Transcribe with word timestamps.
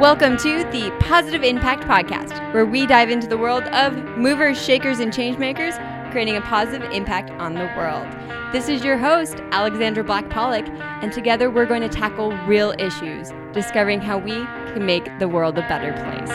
Welcome 0.00 0.36
to 0.38 0.64
the 0.72 0.92
Positive 0.98 1.44
Impact 1.44 1.84
Podcast, 1.84 2.52
where 2.52 2.66
we 2.66 2.84
dive 2.84 3.10
into 3.10 3.28
the 3.28 3.38
world 3.38 3.62
of 3.68 3.94
movers, 4.18 4.60
shakers, 4.60 4.98
and 4.98 5.12
changemakers, 5.12 5.78
creating 6.10 6.36
a 6.36 6.40
positive 6.40 6.90
impact 6.90 7.30
on 7.40 7.54
the 7.54 7.72
world. 7.76 8.04
This 8.52 8.68
is 8.68 8.82
your 8.82 8.98
host, 8.98 9.36
Alexandra 9.52 10.02
Black 10.02 10.28
Pollock, 10.30 10.66
and 10.68 11.12
together 11.12 11.48
we're 11.48 11.64
going 11.64 11.80
to 11.82 11.88
tackle 11.88 12.32
real 12.38 12.74
issues, 12.76 13.32
discovering 13.52 14.00
how 14.00 14.18
we 14.18 14.32
can 14.72 14.84
make 14.84 15.06
the 15.20 15.28
world 15.28 15.56
a 15.58 15.62
better 15.68 15.92
place. 15.92 16.28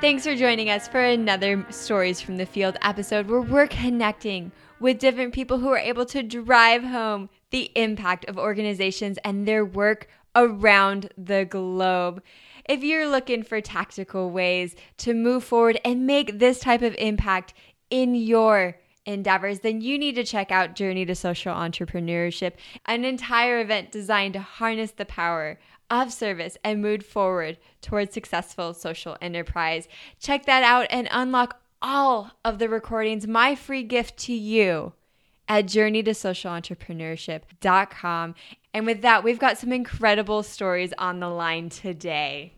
Thanks 0.00 0.24
for 0.24 0.34
joining 0.34 0.68
us 0.68 0.88
for 0.88 1.00
another 1.00 1.64
Stories 1.70 2.20
from 2.20 2.38
the 2.38 2.46
Field 2.46 2.76
episode 2.82 3.28
where 3.28 3.40
we're 3.40 3.68
connecting 3.68 4.50
with 4.80 4.98
different 4.98 5.32
people 5.32 5.58
who 5.58 5.68
are 5.68 5.78
able 5.78 6.06
to 6.06 6.24
drive 6.24 6.82
home 6.82 7.30
the 7.50 7.70
impact 7.74 8.24
of 8.26 8.38
organizations 8.38 9.18
and 9.24 9.46
their 9.46 9.64
work 9.64 10.08
around 10.34 11.10
the 11.16 11.44
globe. 11.44 12.22
If 12.68 12.82
you're 12.82 13.08
looking 13.08 13.42
for 13.42 13.60
tactical 13.60 14.30
ways 14.30 14.74
to 14.98 15.14
move 15.14 15.44
forward 15.44 15.80
and 15.84 16.06
make 16.06 16.38
this 16.38 16.60
type 16.60 16.82
of 16.82 16.94
impact 16.96 17.54
in 17.90 18.14
your 18.14 18.78
endeavors, 19.06 19.60
then 19.60 19.80
you 19.80 19.98
need 19.98 20.16
to 20.16 20.24
check 20.24 20.50
out 20.50 20.74
Journey 20.74 21.06
to 21.06 21.14
Social 21.14 21.54
Entrepreneurship, 21.54 22.54
an 22.84 23.04
entire 23.04 23.60
event 23.60 23.92
designed 23.92 24.34
to 24.34 24.40
harness 24.40 24.90
the 24.90 25.04
power 25.04 25.58
of 25.88 26.12
service 26.12 26.58
and 26.64 26.82
move 26.82 27.06
forward 27.06 27.58
towards 27.80 28.12
successful 28.12 28.74
social 28.74 29.16
enterprise. 29.22 29.86
Check 30.18 30.46
that 30.46 30.64
out 30.64 30.88
and 30.90 31.08
unlock 31.12 31.60
all 31.80 32.32
of 32.44 32.58
the 32.58 32.68
recordings, 32.68 33.28
my 33.28 33.54
free 33.54 33.84
gift 33.84 34.16
to 34.16 34.32
you 34.32 34.92
at 35.48 35.66
journeytosocialentrepreneurship.com. 35.66 38.34
And 38.74 38.86
with 38.86 39.02
that, 39.02 39.22
we've 39.24 39.38
got 39.38 39.58
some 39.58 39.72
incredible 39.72 40.42
stories 40.42 40.92
on 40.98 41.20
the 41.20 41.28
line 41.28 41.68
today. 41.68 42.55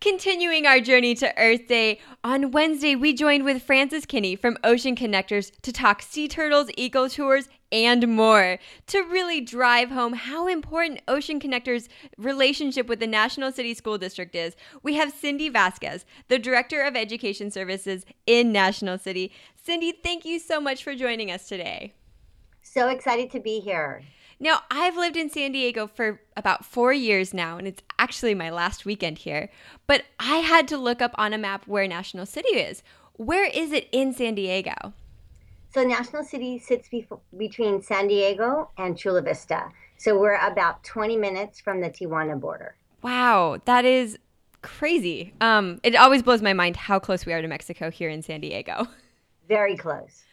Continuing 0.00 0.66
our 0.66 0.78
journey 0.78 1.14
to 1.14 1.36
Earth 1.38 1.68
Day, 1.68 2.00
on 2.22 2.50
Wednesday, 2.50 2.94
we 2.94 3.14
joined 3.14 3.44
with 3.44 3.62
Frances 3.62 4.04
Kinney 4.04 4.36
from 4.36 4.58
Ocean 4.62 4.94
Connectors 4.94 5.50
to 5.62 5.72
talk 5.72 6.02
sea 6.02 6.28
turtles, 6.28 6.68
eco 6.76 7.08
tours, 7.08 7.48
and 7.72 8.06
more 8.06 8.58
to 8.88 8.98
really 9.00 9.40
drive 9.40 9.88
home 9.88 10.12
how 10.12 10.48
important 10.48 11.00
Ocean 11.08 11.40
Connectors' 11.40 11.88
relationship 12.18 12.88
with 12.88 13.00
the 13.00 13.06
National 13.06 13.50
City 13.50 13.72
School 13.72 13.96
District 13.96 14.34
is. 14.34 14.54
We 14.82 14.94
have 14.94 15.14
Cindy 15.14 15.48
Vasquez, 15.48 16.04
the 16.28 16.38
Director 16.38 16.82
of 16.82 16.94
Education 16.94 17.50
Services 17.50 18.04
in 18.26 18.52
National 18.52 18.98
City. 18.98 19.32
Cindy, 19.56 19.92
thank 19.92 20.26
you 20.26 20.38
so 20.38 20.60
much 20.60 20.84
for 20.84 20.94
joining 20.94 21.30
us 21.30 21.48
today. 21.48 21.94
So 22.60 22.88
excited 22.88 23.30
to 23.30 23.40
be 23.40 23.60
here. 23.60 24.02
Now, 24.38 24.60
I've 24.70 24.96
lived 24.96 25.16
in 25.16 25.30
San 25.30 25.52
Diego 25.52 25.86
for 25.86 26.20
about 26.36 26.64
four 26.64 26.92
years 26.92 27.32
now, 27.32 27.56
and 27.56 27.66
it's 27.66 27.82
actually 27.98 28.34
my 28.34 28.50
last 28.50 28.84
weekend 28.84 29.18
here. 29.18 29.50
But 29.86 30.04
I 30.20 30.36
had 30.36 30.68
to 30.68 30.76
look 30.76 31.00
up 31.00 31.14
on 31.16 31.32
a 31.32 31.38
map 31.38 31.66
where 31.66 31.88
National 31.88 32.26
City 32.26 32.56
is. 32.56 32.82
Where 33.14 33.46
is 33.46 33.72
it 33.72 33.88
in 33.92 34.12
San 34.12 34.34
Diego? 34.34 34.92
So, 35.72 35.82
National 35.82 36.22
City 36.22 36.58
sits 36.58 36.88
be- 36.88 37.08
between 37.36 37.80
San 37.80 38.08
Diego 38.08 38.70
and 38.76 38.96
Chula 38.96 39.22
Vista. 39.22 39.70
So, 39.96 40.18
we're 40.18 40.36
about 40.36 40.84
20 40.84 41.16
minutes 41.16 41.58
from 41.60 41.80
the 41.80 41.88
Tijuana 41.88 42.38
border. 42.38 42.76
Wow, 43.00 43.58
that 43.64 43.86
is 43.86 44.18
crazy. 44.60 45.32
Um, 45.40 45.80
it 45.82 45.96
always 45.96 46.22
blows 46.22 46.42
my 46.42 46.52
mind 46.52 46.76
how 46.76 46.98
close 46.98 47.24
we 47.24 47.32
are 47.32 47.40
to 47.40 47.48
Mexico 47.48 47.90
here 47.90 48.10
in 48.10 48.20
San 48.22 48.42
Diego. 48.42 48.86
Very 49.48 49.76
close. 49.76 50.25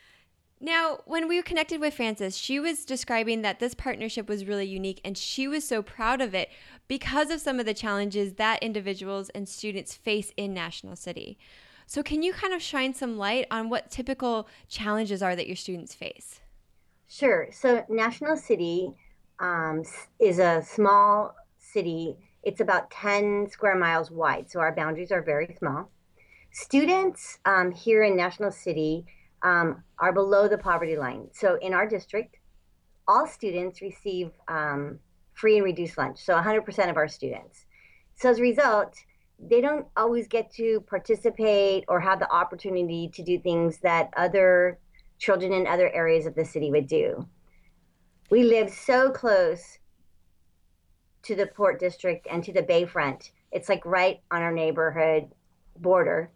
Now, 0.65 0.99
when 1.03 1.27
we 1.27 1.41
connected 1.41 1.81
with 1.81 1.93
Frances, 1.93 2.37
she 2.37 2.57
was 2.57 2.85
describing 2.85 3.41
that 3.41 3.59
this 3.59 3.73
partnership 3.73 4.29
was 4.29 4.45
really 4.45 4.65
unique 4.65 5.01
and 5.03 5.17
she 5.17 5.45
was 5.45 5.67
so 5.67 5.81
proud 5.81 6.21
of 6.21 6.33
it 6.33 6.49
because 6.87 7.29
of 7.31 7.41
some 7.41 7.59
of 7.59 7.65
the 7.65 7.73
challenges 7.73 8.35
that 8.35 8.63
individuals 8.63 9.27
and 9.31 9.49
students 9.49 9.93
face 9.93 10.31
in 10.37 10.53
National 10.53 10.95
City. 10.95 11.37
So, 11.85 12.01
can 12.01 12.23
you 12.23 12.31
kind 12.31 12.53
of 12.53 12.61
shine 12.61 12.93
some 12.93 13.17
light 13.17 13.45
on 13.51 13.69
what 13.69 13.91
typical 13.91 14.47
challenges 14.69 15.21
are 15.21 15.35
that 15.35 15.47
your 15.47 15.57
students 15.57 15.93
face? 15.93 16.39
Sure. 17.09 17.49
So, 17.51 17.83
National 17.89 18.37
City 18.37 18.93
um, 19.41 19.83
is 20.21 20.39
a 20.39 20.63
small 20.65 21.35
city, 21.59 22.15
it's 22.41 22.61
about 22.61 22.89
10 22.89 23.49
square 23.49 23.75
miles 23.75 24.11
wide, 24.11 24.49
so 24.49 24.61
our 24.61 24.73
boundaries 24.73 25.11
are 25.11 25.21
very 25.21 25.53
small. 25.59 25.89
Students 26.51 27.39
um, 27.43 27.71
here 27.71 28.03
in 28.03 28.15
National 28.15 28.51
City 28.51 29.05
um, 29.43 29.83
are 29.99 30.13
below 30.13 30.47
the 30.47 30.57
poverty 30.57 30.97
line. 30.97 31.27
So 31.33 31.57
in 31.61 31.73
our 31.73 31.87
district, 31.87 32.37
all 33.07 33.27
students 33.27 33.81
receive 33.81 34.31
um, 34.47 34.99
free 35.33 35.55
and 35.55 35.65
reduced 35.65 35.97
lunch. 35.97 36.23
So 36.23 36.35
100% 36.35 36.89
of 36.89 36.97
our 36.97 37.07
students. 37.07 37.65
So 38.15 38.29
as 38.29 38.39
a 38.39 38.41
result, 38.41 38.95
they 39.39 39.61
don't 39.61 39.85
always 39.97 40.27
get 40.27 40.53
to 40.53 40.81
participate 40.81 41.83
or 41.87 41.99
have 41.99 42.19
the 42.19 42.31
opportunity 42.31 43.09
to 43.13 43.23
do 43.23 43.39
things 43.39 43.79
that 43.79 44.11
other 44.15 44.79
children 45.19 45.51
in 45.51 45.67
other 45.67 45.89
areas 45.93 46.25
of 46.25 46.35
the 46.35 46.45
city 46.45 46.71
would 46.71 46.87
do. 46.87 47.27
We 48.29 48.43
live 48.43 48.71
so 48.71 49.11
close 49.11 49.79
to 51.23 51.35
the 51.35 51.47
Port 51.47 51.79
District 51.79 52.27
and 52.29 52.43
to 52.43 52.53
the 52.53 52.63
Bayfront. 52.63 53.31
It's 53.51 53.69
like 53.69 53.85
right 53.85 54.21
on 54.31 54.41
our 54.41 54.51
neighborhood 54.51 55.29
border 55.77 56.31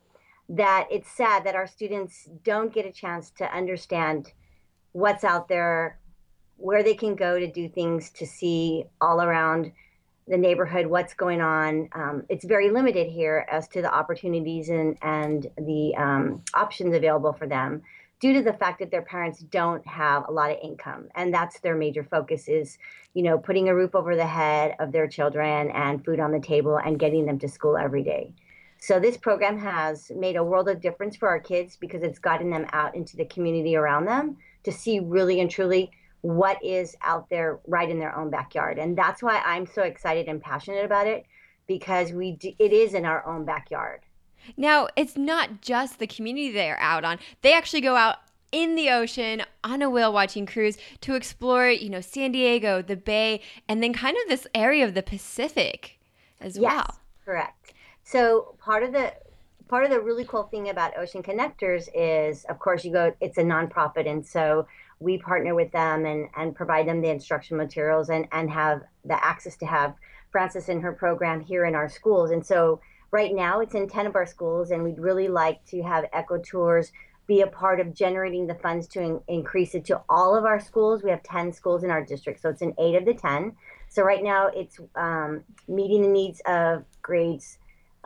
that 0.50 0.88
it's 0.90 1.10
sad 1.12 1.44
that 1.46 1.56
our 1.56 1.68
students 1.68 2.30
don't 2.44 2.74
get 2.74 2.86
a 2.86 2.92
chance 2.92 3.32
to 3.32 3.54
understand 3.54 4.32
what's 4.94 5.24
out 5.24 5.48
there, 5.48 6.00
where 6.56 6.84
they 6.84 6.96
can 6.96 7.16
go 7.16 7.40
to 7.40 7.52
do 7.52 7.68
things 7.68 8.10
to 8.12 8.26
see 8.26 8.86
all 9.02 9.22
around 9.22 9.72
the 10.28 10.38
neighborhood 10.38 10.88
what's 10.88 11.14
going 11.14 11.42
on. 11.42 11.90
Um, 11.94 12.24
it's 12.30 12.46
very 12.46 12.70
limited 12.70 13.08
here 13.08 13.46
as 13.50 13.68
to 13.70 13.82
the 13.82 13.94
opportunities 13.94 14.70
and 14.70 14.98
and 15.02 15.48
the 15.58 15.96
um, 15.96 16.44
options 16.54 16.96
available 16.96 17.34
for 17.34 17.48
them 17.48 17.84
due 18.20 18.34
to 18.34 18.42
the 18.42 18.54
fact 18.54 18.80
that 18.80 18.92
their 18.92 19.04
parents 19.04 19.40
don't 19.40 19.86
have 19.86 20.28
a 20.28 20.32
lot 20.32 20.52
of 20.52 20.58
income 20.64 21.08
and 21.16 21.34
that's 21.34 21.60
their 21.60 21.76
major 21.76 22.04
focus 22.04 22.48
is 22.48 22.78
you 23.14 23.22
know 23.22 23.38
putting 23.38 23.70
a 23.70 23.76
roof 23.76 23.94
over 23.94 24.16
the 24.16 24.26
head 24.26 24.76
of 24.80 24.92
their 24.92 25.08
children 25.08 25.70
and 25.72 26.04
food 26.04 26.20
on 26.20 26.32
the 26.32 26.40
table 26.40 26.78
and 26.78 27.00
getting 27.00 27.26
them 27.26 27.38
to 27.38 27.48
school 27.48 27.78
every 27.78 28.04
day 28.04 28.34
so 28.80 29.00
this 29.00 29.18
program 29.18 29.58
has 29.58 30.12
made 30.16 30.36
a 30.36 30.44
world 30.44 30.70
of 30.70 30.82
difference 30.82 31.16
for 31.16 31.28
our 31.28 31.40
kids 31.40 31.78
because 31.78 32.04
it's 32.04 32.20
gotten 32.20 32.50
them 32.50 32.66
out 32.74 32.96
into 32.96 33.18
the 33.18 33.26
community 33.26 33.76
around 33.76 34.06
them 34.06 34.38
to 34.64 34.72
see 34.72 35.00
really 35.00 35.40
and 35.40 35.50
truly 35.50 35.92
what 36.22 36.64
is 36.64 36.96
out 37.02 37.30
there 37.30 37.60
right 37.68 37.90
in 37.90 38.00
their 38.00 38.16
own 38.16 38.30
backyard. 38.30 38.78
And 38.80 38.98
that's 38.98 39.24
why 39.24 39.42
I'm 39.46 39.66
so 39.66 39.84
excited 39.84 40.28
and 40.28 40.42
passionate 40.42 40.86
about 40.86 41.08
it 41.08 41.26
because 41.68 42.12
we 42.12 42.34
do, 42.34 42.52
it 42.60 42.74
is 42.74 42.94
in 42.94 43.06
our 43.06 43.26
own 43.26 43.46
backyard. 43.46 44.02
Now, 44.56 44.88
it's 44.96 45.18
not 45.18 45.62
just 45.62 46.00
the 46.00 46.08
community 46.08 46.52
they're 46.52 46.80
out 46.80 47.04
on. 47.04 47.20
They 47.42 47.54
actually 47.54 47.82
go 47.82 47.96
out 47.96 48.18
in 48.52 48.76
the 48.76 48.90
ocean 48.90 49.44
on 49.64 49.82
a 49.82 49.90
whale 49.90 50.14
watching 50.14 50.46
cruise 50.46 50.78
to 51.02 51.16
explore, 51.16 51.70
you 51.70 51.90
know, 51.90 52.02
San 52.02 52.32
Diego, 52.32 52.82
the 52.82 52.96
Bay, 52.96 53.42
and 53.68 53.84
then 53.84 53.94
kind 53.94 54.16
of 54.24 54.30
this 54.30 54.48
area 54.56 54.86
of 54.86 54.94
the 54.94 55.04
Pacific 55.04 56.00
as 56.40 56.58
yes, 56.58 56.64
well. 56.64 57.00
Correct. 57.26 57.74
So 58.08 58.56
part 58.60 58.84
of 58.84 58.94
the 58.94 59.12
part 59.68 59.84
of 59.84 59.90
the 59.90 60.00
really 60.00 60.24
cool 60.24 60.44
thing 60.44 60.70
about 60.70 60.98
Ocean 60.98 61.22
Connectors 61.22 61.90
is, 61.94 62.46
of 62.46 62.58
course, 62.58 62.86
you 62.86 62.94
go. 62.94 63.14
It's 63.20 63.38
a 63.38 63.44
nonprofit, 63.44 64.10
and 64.10 64.26
so 64.26 64.66
we 65.02 65.18
partner 65.18 65.54
with 65.54 65.74
them 65.74 66.06
and 66.06 66.30
and 66.38 66.56
provide 66.56 66.88
them 66.88 67.02
the 67.02 67.10
instruction 67.10 67.58
materials 67.58 68.10
and 68.10 68.26
and 68.32 68.50
have 68.50 68.84
the 69.04 69.22
access 69.22 69.58
to 69.58 69.66
have 69.66 69.94
Frances 70.32 70.70
in 70.70 70.80
her 70.80 70.94
program 70.94 71.42
here 71.42 71.66
in 71.66 71.76
our 71.76 71.90
schools. 71.90 72.32
And 72.32 72.46
so 72.46 72.80
right 73.12 73.36
now 73.36 73.60
it's 73.60 73.76
in 73.76 73.90
ten 73.90 74.08
of 74.08 74.16
our 74.16 74.26
schools, 74.26 74.72
and 74.72 74.86
we'd 74.86 75.00
really 75.00 75.28
like 75.28 75.66
to 75.66 75.84
have 75.84 76.06
Eco 76.18 76.38
Tours 76.38 76.94
be 77.28 77.42
a 77.42 77.48
part 77.48 77.82
of 77.82 77.94
generating 77.94 78.48
the 78.48 78.56
funds 78.56 78.88
to 78.88 79.02
in, 79.02 79.20
increase 79.28 79.76
it 79.76 79.84
to 79.84 80.02
all 80.08 80.34
of 80.34 80.46
our 80.46 80.62
schools. 80.62 81.04
We 81.04 81.10
have 81.10 81.24
10 81.24 81.52
schools 81.52 81.84
in 81.84 81.92
our 81.92 82.02
district, 82.02 82.40
so 82.40 82.48
it's 82.48 82.62
in 82.62 82.74
eight 82.80 82.96
of 82.96 83.04
the 83.04 83.14
10. 83.14 83.54
So 83.90 84.02
right 84.02 84.24
now 84.24 84.48
it's 84.48 84.80
um, 84.96 85.44
meeting 85.68 86.04
the 86.04 86.08
needs 86.08 86.42
of 86.46 86.86
grades 87.02 87.58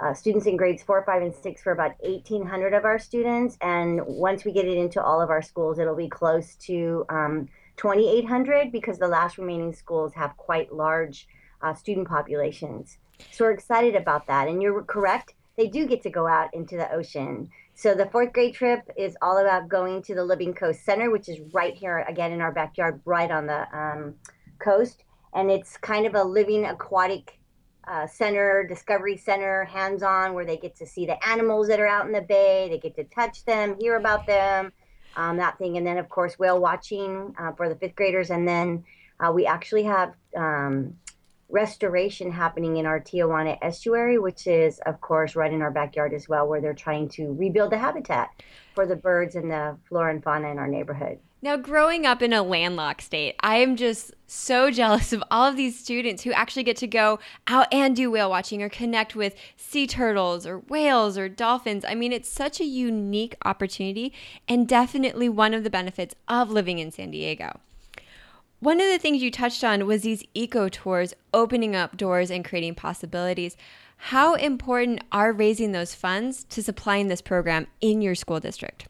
uh, 0.01 0.13
students 0.13 0.47
in 0.47 0.57
grades 0.57 0.81
four, 0.81 1.03
five, 1.05 1.21
and 1.21 1.33
six 1.33 1.61
for 1.61 1.71
about 1.71 1.91
1,800 1.99 2.73
of 2.73 2.85
our 2.85 2.97
students. 2.97 3.57
And 3.61 4.01
once 4.05 4.43
we 4.43 4.51
get 4.51 4.65
it 4.65 4.77
into 4.77 5.01
all 5.01 5.21
of 5.21 5.29
our 5.29 5.41
schools, 5.41 5.79
it'll 5.79 5.95
be 5.95 6.09
close 6.09 6.55
to 6.67 7.05
um, 7.09 7.47
2,800 7.77 8.71
because 8.71 8.97
the 8.97 9.07
last 9.07 9.37
remaining 9.37 9.73
schools 9.73 10.13
have 10.13 10.35
quite 10.37 10.73
large 10.73 11.27
uh, 11.61 11.73
student 11.73 12.07
populations. 12.07 12.97
So 13.31 13.45
we're 13.45 13.51
excited 13.51 13.95
about 13.95 14.27
that. 14.27 14.47
And 14.47 14.61
you're 14.61 14.83
correct, 14.83 15.35
they 15.57 15.67
do 15.67 15.85
get 15.85 16.01
to 16.03 16.09
go 16.09 16.27
out 16.27 16.53
into 16.53 16.75
the 16.77 16.91
ocean. 16.91 17.49
So 17.75 17.93
the 17.93 18.07
fourth 18.07 18.33
grade 18.33 18.55
trip 18.55 18.89
is 18.97 19.15
all 19.21 19.37
about 19.37 19.69
going 19.69 20.01
to 20.03 20.15
the 20.15 20.23
Living 20.23 20.53
Coast 20.53 20.83
Center, 20.83 21.11
which 21.11 21.29
is 21.29 21.39
right 21.53 21.75
here 21.75 22.05
again 22.07 22.31
in 22.31 22.41
our 22.41 22.51
backyard, 22.51 23.01
right 23.05 23.29
on 23.29 23.45
the 23.45 23.67
um, 23.77 24.15
coast. 24.59 25.03
And 25.33 25.49
it's 25.49 25.77
kind 25.77 26.05
of 26.05 26.15
a 26.15 26.23
living 26.23 26.65
aquatic 26.65 27.39
uh, 27.87 28.07
center, 28.07 28.65
Discovery 28.67 29.17
Center, 29.17 29.65
hands 29.65 30.03
on, 30.03 30.33
where 30.33 30.45
they 30.45 30.57
get 30.57 30.75
to 30.77 30.85
see 30.85 31.05
the 31.05 31.17
animals 31.27 31.67
that 31.67 31.79
are 31.79 31.87
out 31.87 32.05
in 32.05 32.11
the 32.11 32.21
bay. 32.21 32.67
They 32.69 32.77
get 32.77 32.95
to 32.95 33.03
touch 33.03 33.45
them, 33.45 33.77
hear 33.79 33.95
about 33.95 34.25
them, 34.25 34.71
um, 35.15 35.37
that 35.37 35.57
thing. 35.57 35.77
And 35.77 35.85
then, 35.85 35.97
of 35.97 36.09
course, 36.09 36.39
whale 36.39 36.59
watching 36.59 37.35
uh, 37.39 37.53
for 37.53 37.69
the 37.69 37.75
fifth 37.75 37.95
graders. 37.95 38.29
And 38.29 38.47
then 38.47 38.83
Uh, 39.21 39.31
we 39.31 39.45
actually 39.45 39.85
have 39.85 40.15
um, 40.35 40.97
restoration 41.47 42.31
happening 42.31 42.77
in 42.77 42.87
our 42.87 42.99
Tijuana 42.99 43.55
estuary, 43.61 44.17
which 44.17 44.47
is, 44.47 44.79
of 44.85 44.99
course, 44.99 45.35
right 45.35 45.53
in 45.53 45.61
our 45.61 45.69
backyard 45.69 46.13
as 46.13 46.27
well, 46.27 46.47
where 46.47 46.59
they're 46.59 46.73
trying 46.73 47.07
to 47.17 47.23
rebuild 47.37 47.71
the 47.71 47.77
habitat 47.77 48.29
for 48.73 48.87
the 48.87 48.95
birds 48.95 49.35
and 49.35 49.51
the 49.51 49.77
flora 49.87 50.09
and 50.09 50.23
fauna 50.23 50.49
in 50.49 50.57
our 50.57 50.67
neighborhood. 50.67 51.19
Now, 51.43 51.57
growing 51.57 52.05
up 52.05 52.21
in 52.21 52.33
a 52.33 52.43
landlocked 52.43 53.01
state, 53.01 53.35
I 53.39 53.57
am 53.57 53.75
just 53.75 54.13
so 54.27 54.69
jealous 54.79 55.11
of 55.11 55.23
all 55.31 55.47
of 55.47 55.57
these 55.57 55.79
students 55.79 56.21
who 56.21 56.31
actually 56.33 56.63
get 56.63 56.77
to 56.77 56.87
go 56.87 57.19
out 57.47 57.67
and 57.71 57.95
do 57.95 58.11
whale 58.11 58.29
watching 58.29 58.61
or 58.61 58.69
connect 58.69 59.15
with 59.15 59.35
sea 59.57 59.87
turtles 59.87 60.45
or 60.45 60.59
whales 60.59 61.17
or 61.17 61.27
dolphins. 61.27 61.83
I 61.83 61.95
mean, 61.95 62.13
it's 62.13 62.29
such 62.29 62.59
a 62.59 62.65
unique 62.65 63.35
opportunity 63.43 64.13
and 64.47 64.67
definitely 64.67 65.29
one 65.29 65.55
of 65.55 65.63
the 65.63 65.71
benefits 65.71 66.13
of 66.27 66.51
living 66.51 66.77
in 66.77 66.91
San 66.91 67.09
Diego. 67.09 67.59
One 68.59 68.79
of 68.79 68.87
the 68.87 68.99
things 68.99 69.23
you 69.23 69.31
touched 69.31 69.63
on 69.63 69.87
was 69.87 70.03
these 70.03 70.23
eco 70.35 70.69
tours 70.69 71.15
opening 71.33 71.75
up 71.75 71.97
doors 71.97 72.29
and 72.29 72.45
creating 72.45 72.75
possibilities. 72.75 73.57
How 73.97 74.35
important 74.35 75.01
are 75.11 75.33
raising 75.33 75.71
those 75.71 75.95
funds 75.95 76.43
to 76.43 76.61
supplying 76.61 77.07
this 77.07 77.21
program 77.21 77.65
in 77.81 78.03
your 78.03 78.13
school 78.13 78.39
district? 78.39 78.87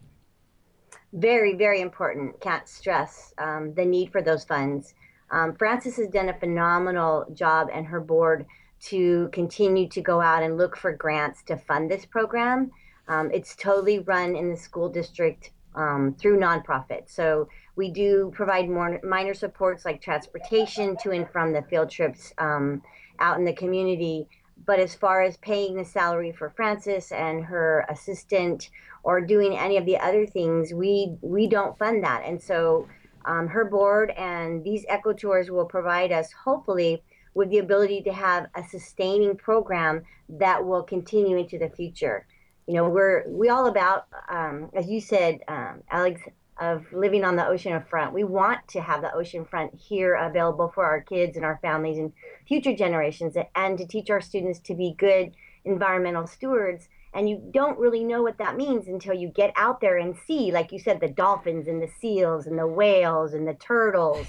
Very, 1.14 1.56
very 1.56 1.82
important. 1.82 2.40
Can't 2.40 2.68
stress 2.68 3.34
um, 3.38 3.74
the 3.74 3.86
need 3.86 4.12
for 4.12 4.22
those 4.22 4.46
funds. 4.46 4.94
Um, 5.30 5.56
Frances 5.56 5.98
has 5.98 6.08
done 6.08 6.30
a 6.30 6.40
phenomenal 6.40 7.26
job 7.34 7.70
and 7.74 7.86
her 7.86 8.00
board 8.00 8.46
to 8.82 9.30
continue 9.32 9.88
to 9.90 10.02
go 10.02 10.22
out 10.22 10.44
and 10.44 10.58
look 10.58 10.76
for 10.76 10.94
grants 10.94 11.44
to 11.44 11.58
fund 11.58 11.90
this 11.90 12.06
program. 12.06 12.72
Um, 13.08 13.30
it's 13.32 13.56
totally 13.56 14.00
run 14.00 14.36
in 14.36 14.50
the 14.50 14.58
school 14.58 14.90
district 14.90 15.52
um, 15.76 16.16
through 16.20 16.40
nonprofits. 16.40 17.12
So 17.12 17.48
we 17.76 17.92
do 17.92 18.32
provide 18.34 18.70
more 18.70 19.00
minor 19.04 19.34
supports 19.34 19.86
like 19.86 20.02
transportation 20.02 20.98
to 21.04 21.12
and 21.12 21.30
from 21.30 21.54
the 21.54 21.62
field 21.64 21.90
trips 21.90 22.34
um, 22.38 22.82
out 23.20 23.38
in 23.38 23.46
the 23.46 23.54
community. 23.54 24.28
But 24.66 24.80
as 24.80 24.96
far 24.96 25.22
as 25.22 25.38
paying 25.38 25.76
the 25.76 25.86
salary 25.86 26.32
for 26.32 26.50
Frances 26.50 27.12
and 27.12 27.46
her 27.46 27.86
assistant 27.90 28.70
or 29.04 29.22
doing 29.22 29.58
any 29.58 29.78
of 29.78 29.86
the 29.86 29.98
other 29.98 30.26
things, 30.26 30.74
we 30.74 31.18
we 31.22 31.48
don't 31.48 31.78
fund 31.78 32.04
that. 32.04 32.24
And 32.26 32.42
so 32.42 32.88
um, 33.26 33.48
her 33.48 33.66
board 33.66 34.12
and 34.12 34.64
these 34.64 34.86
eco 34.90 35.14
tours 35.14 35.50
will 35.50 35.66
provide 35.66 36.12
us 36.12 36.32
hopefully 36.32 37.04
with 37.34 37.50
the 37.50 37.60
ability 37.60 38.02
to 38.04 38.14
have 38.14 38.48
a 38.56 38.64
sustaining 38.64 39.36
program 39.36 40.04
that 40.28 40.66
will 40.66 40.84
continue 40.84 41.38
into 41.38 41.58
the 41.58 41.70
future 41.70 42.26
you 42.68 42.78
know 42.78 42.88
we're 42.88 43.28
we 43.28 43.50
all 43.50 43.68
about 43.68 44.08
um, 44.30 44.70
as 44.74 44.88
you 44.90 45.02
said 45.02 45.40
um, 45.48 45.82
alex 45.90 46.22
of 46.62 46.86
living 46.94 47.26
on 47.26 47.36
the 47.36 47.46
ocean 47.46 47.84
front. 47.90 48.14
We 48.14 48.24
want 48.24 48.68
to 48.70 48.82
have 48.82 49.02
the 49.02 49.14
ocean 49.14 49.46
front 49.46 49.74
here 49.74 50.14
available 50.14 50.72
for 50.74 50.86
our 50.86 51.02
kids 51.02 51.36
and 51.36 51.44
our 51.44 51.58
families 51.62 51.98
and 51.98 52.14
future 52.48 52.76
generations 52.76 53.36
and 53.56 53.78
to 53.80 53.88
teach 53.88 54.12
our 54.12 54.22
students 54.22 54.60
to 54.60 54.76
be 54.76 54.94
good 54.98 55.32
environmental 55.66 56.28
stewards. 56.28 56.88
And 57.14 57.28
you 57.28 57.42
don't 57.52 57.80
really 57.80 58.04
know 58.04 58.22
what 58.22 58.38
that 58.38 58.56
means 58.56 58.88
until 58.88 59.16
you 59.16 59.30
get 59.30 59.52
out 59.56 59.82
there 59.82 59.98
and 59.98 60.16
see 60.28 60.52
like 60.52 60.72
you 60.72 60.78
said 60.78 61.02
the 61.02 61.10
dolphins 61.10 61.68
and 61.68 61.82
the 61.82 61.90
seals 62.00 62.46
and 62.46 62.58
the 62.58 62.68
whales 62.68 63.34
and 63.34 63.48
the 63.48 63.56
turtles. 63.56 64.28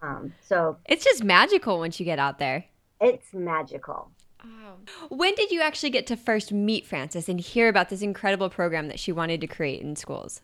Um, 0.00 0.32
so 0.40 0.78
it's 0.86 1.04
just 1.04 1.24
magical 1.24 1.78
once 1.78 1.98
you 1.98 2.06
get 2.06 2.20
out 2.20 2.38
there. 2.38 2.64
It's 3.00 3.34
magical. 3.34 4.12
Oh. 4.44 4.76
When 5.08 5.34
did 5.34 5.50
you 5.50 5.60
actually 5.60 5.90
get 5.90 6.06
to 6.08 6.16
first 6.16 6.52
meet 6.52 6.86
Frances 6.86 7.28
and 7.28 7.40
hear 7.40 7.68
about 7.68 7.88
this 7.88 8.02
incredible 8.02 8.50
program 8.50 8.88
that 8.88 9.00
she 9.00 9.10
wanted 9.10 9.40
to 9.40 9.46
create 9.48 9.82
in 9.82 9.96
schools? 9.96 10.40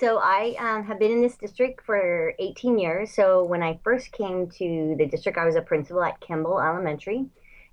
So 0.00 0.16
I 0.16 0.56
um, 0.58 0.84
have 0.84 0.98
been 0.98 1.10
in 1.10 1.20
this 1.20 1.36
district 1.36 1.84
for 1.84 2.32
18 2.38 2.78
years. 2.78 3.12
So 3.12 3.44
when 3.44 3.62
I 3.62 3.78
first 3.84 4.12
came 4.12 4.48
to 4.52 4.94
the 4.96 5.04
district, 5.04 5.36
I 5.36 5.44
was 5.44 5.56
a 5.56 5.60
principal 5.60 6.02
at 6.02 6.18
Kimball 6.22 6.58
Elementary. 6.58 7.26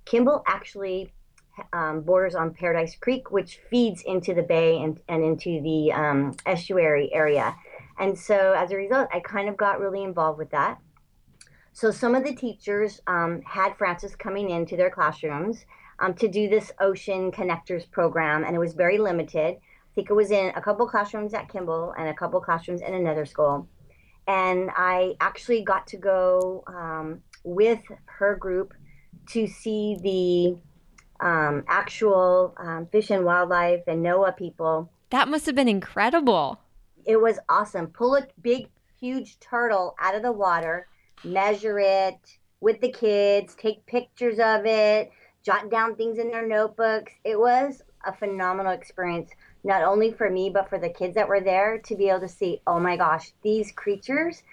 Kimball 0.04 0.44
actually 0.46 1.14
um, 1.72 2.02
borders 2.02 2.36
on 2.36 2.54
Paradise 2.54 2.98
Creek, 2.98 3.32
which 3.32 3.62
feeds 3.70 4.02
into 4.02 4.34
the 4.34 4.44
bay 4.44 4.78
and, 4.82 5.00
and 5.08 5.24
into 5.24 5.62
the 5.62 5.94
um, 5.94 6.36
estuary 6.46 7.14
area. 7.14 7.56
And 7.98 8.20
so 8.20 8.54
as 8.58 8.72
a 8.72 8.76
result, 8.76 9.08
I 9.14 9.22
kind 9.22 9.48
of 9.48 9.56
got 9.56 9.80
really 9.80 10.04
involved 10.04 10.38
with 10.38 10.52
that. 10.52 10.80
So 11.72 11.92
some 11.92 12.14
of 12.14 12.26
the 12.26 12.36
teachers 12.36 13.00
um, 13.08 13.42
had 13.46 13.78
Frances 13.78 14.18
coming 14.18 14.50
into 14.50 14.76
their 14.76 14.90
classrooms 14.90 15.66
um, 16.00 16.14
to 16.16 16.28
do 16.28 16.50
this 16.50 16.74
Ocean 16.82 17.32
Connectors 17.32 17.90
program, 17.90 18.44
and 18.44 18.54
it 18.54 18.60
was 18.60 18.74
very 18.74 18.98
limited. 18.98 19.60
I 19.98 20.00
think 20.00 20.12
it 20.12 20.14
was 20.14 20.30
in 20.30 20.52
a 20.56 20.62
couple 20.62 20.88
classrooms 20.88 21.34
at 21.34 21.50
Kimball 21.50 21.92
and 21.98 22.08
a 22.08 22.14
couple 22.14 22.40
classrooms 22.40 22.82
in 22.82 22.94
another 22.94 23.26
school. 23.26 23.68
And 24.28 24.70
I 24.76 25.16
actually 25.20 25.64
got 25.64 25.88
to 25.88 25.98
go 25.98 26.64
um, 26.68 27.24
with 27.44 27.80
her 28.06 28.36
group 28.36 28.76
to 29.30 29.48
see 29.48 29.98
the 30.04 31.26
um, 31.26 31.64
actual 31.68 32.54
um, 32.58 32.86
fish 32.92 33.10
and 33.10 33.26
wildlife 33.26 33.88
and 33.88 34.06
NOAA 34.06 34.38
people. 34.38 34.92
That 35.10 35.30
must 35.30 35.48
have 35.48 35.56
been 35.56 35.68
incredible. 35.68 36.60
It 37.04 37.20
was 37.20 37.40
awesome. 37.50 37.88
Pull 37.88 38.18
a 38.18 38.28
big, 38.40 38.70
huge 39.00 39.40
turtle 39.40 39.96
out 40.00 40.14
of 40.14 40.22
the 40.22 40.32
water 40.32 40.86
measure 41.24 41.80
it 41.80 42.38
with 42.62 42.80
the 42.82 42.92
kids, 42.92 43.56
take 43.56 43.84
pictures 43.88 44.38
of 44.38 44.68
it, 44.68 45.10
jot 45.44 45.72
down 45.72 45.96
things 45.96 46.20
in 46.20 46.30
their 46.30 46.48
notebooks. 46.48 47.14
It 47.24 47.40
was 47.40 47.82
a 48.06 48.14
phenomenal 48.14 48.74
experience, 48.74 49.32
not 49.64 49.84
only 49.84 50.12
for 50.12 50.30
me, 50.30 50.50
but 50.50 50.70
for 50.70 50.80
the 50.80 50.90
kids 50.90 51.16
that 51.16 51.28
were 51.28 51.42
there 51.42 51.80
to 51.80 51.96
be 51.96 52.10
able 52.10 52.22
to 52.22 52.28
see, 52.28 52.62
oh 52.68 52.80
my 52.80 52.96
gosh, 52.98 53.32
these 53.42 53.72
creatures 53.72 54.44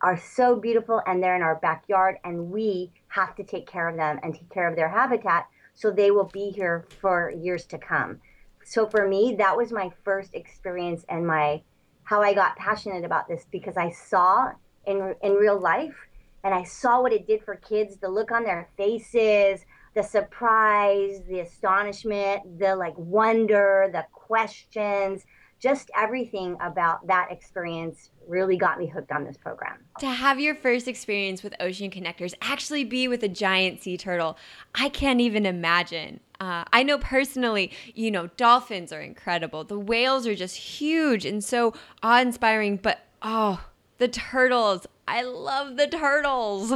are 0.00 0.18
so 0.18 0.56
beautiful 0.56 1.02
and 1.06 1.22
they're 1.22 1.36
in 1.36 1.42
our 1.42 1.56
backyard, 1.56 2.16
and 2.24 2.50
we 2.50 2.92
have 3.08 3.34
to 3.36 3.44
take 3.44 3.66
care 3.66 3.88
of 3.88 3.96
them 3.96 4.20
and 4.22 4.34
take 4.34 4.50
care 4.50 4.68
of 4.68 4.76
their 4.76 4.88
habitat 4.88 5.46
so 5.74 5.90
they 5.90 6.10
will 6.10 6.30
be 6.32 6.50
here 6.50 6.86
for 7.00 7.30
years 7.30 7.64
to 7.66 7.78
come. 7.78 8.20
So 8.64 8.86
for 8.86 9.08
me, 9.08 9.34
that 9.38 9.56
was 9.56 9.72
my 9.72 9.90
first 10.04 10.34
experience 10.34 11.04
and 11.08 11.26
my 11.26 11.62
how 12.04 12.22
I 12.22 12.34
got 12.34 12.56
passionate 12.56 13.04
about 13.04 13.28
this 13.28 13.46
because 13.50 13.76
I 13.76 13.90
saw 13.90 14.50
in 14.86 15.14
in 15.22 15.32
real 15.34 15.58
life 15.58 15.94
and 16.42 16.54
I 16.54 16.64
saw 16.64 17.00
what 17.00 17.12
it 17.12 17.26
did 17.26 17.44
for 17.44 17.56
kids 17.56 17.96
the 17.96 18.08
look 18.08 18.32
on 18.32 18.44
their 18.44 18.68
faces, 18.76 19.64
the 19.98 20.04
surprise, 20.04 21.22
the 21.28 21.40
astonishment, 21.40 22.60
the 22.60 22.76
like 22.76 22.94
wonder, 22.96 23.90
the 23.92 24.04
questions, 24.12 25.24
just 25.58 25.90
everything 25.98 26.56
about 26.60 27.04
that 27.08 27.32
experience 27.32 28.10
really 28.28 28.56
got 28.56 28.78
me 28.78 28.86
hooked 28.86 29.10
on 29.10 29.24
this 29.24 29.36
program. 29.36 29.78
To 29.98 30.06
have 30.06 30.38
your 30.38 30.54
first 30.54 30.86
experience 30.86 31.42
with 31.42 31.52
Ocean 31.58 31.90
Connectors 31.90 32.32
actually 32.40 32.84
be 32.84 33.08
with 33.08 33.24
a 33.24 33.28
giant 33.28 33.82
sea 33.82 33.96
turtle, 33.96 34.38
I 34.72 34.88
can't 34.88 35.20
even 35.20 35.44
imagine. 35.44 36.20
Uh, 36.38 36.62
I 36.72 36.84
know 36.84 36.98
personally, 36.98 37.72
you 37.92 38.12
know, 38.12 38.28
dolphins 38.36 38.92
are 38.92 39.00
incredible. 39.00 39.64
The 39.64 39.80
whales 39.80 40.28
are 40.28 40.36
just 40.36 40.54
huge 40.54 41.24
and 41.26 41.42
so 41.42 41.74
awe 42.04 42.20
inspiring, 42.20 42.76
but 42.76 43.00
oh, 43.20 43.64
the 43.96 44.06
turtles. 44.06 44.86
I 45.08 45.22
love 45.22 45.76
the 45.76 45.88
turtles. 45.88 46.74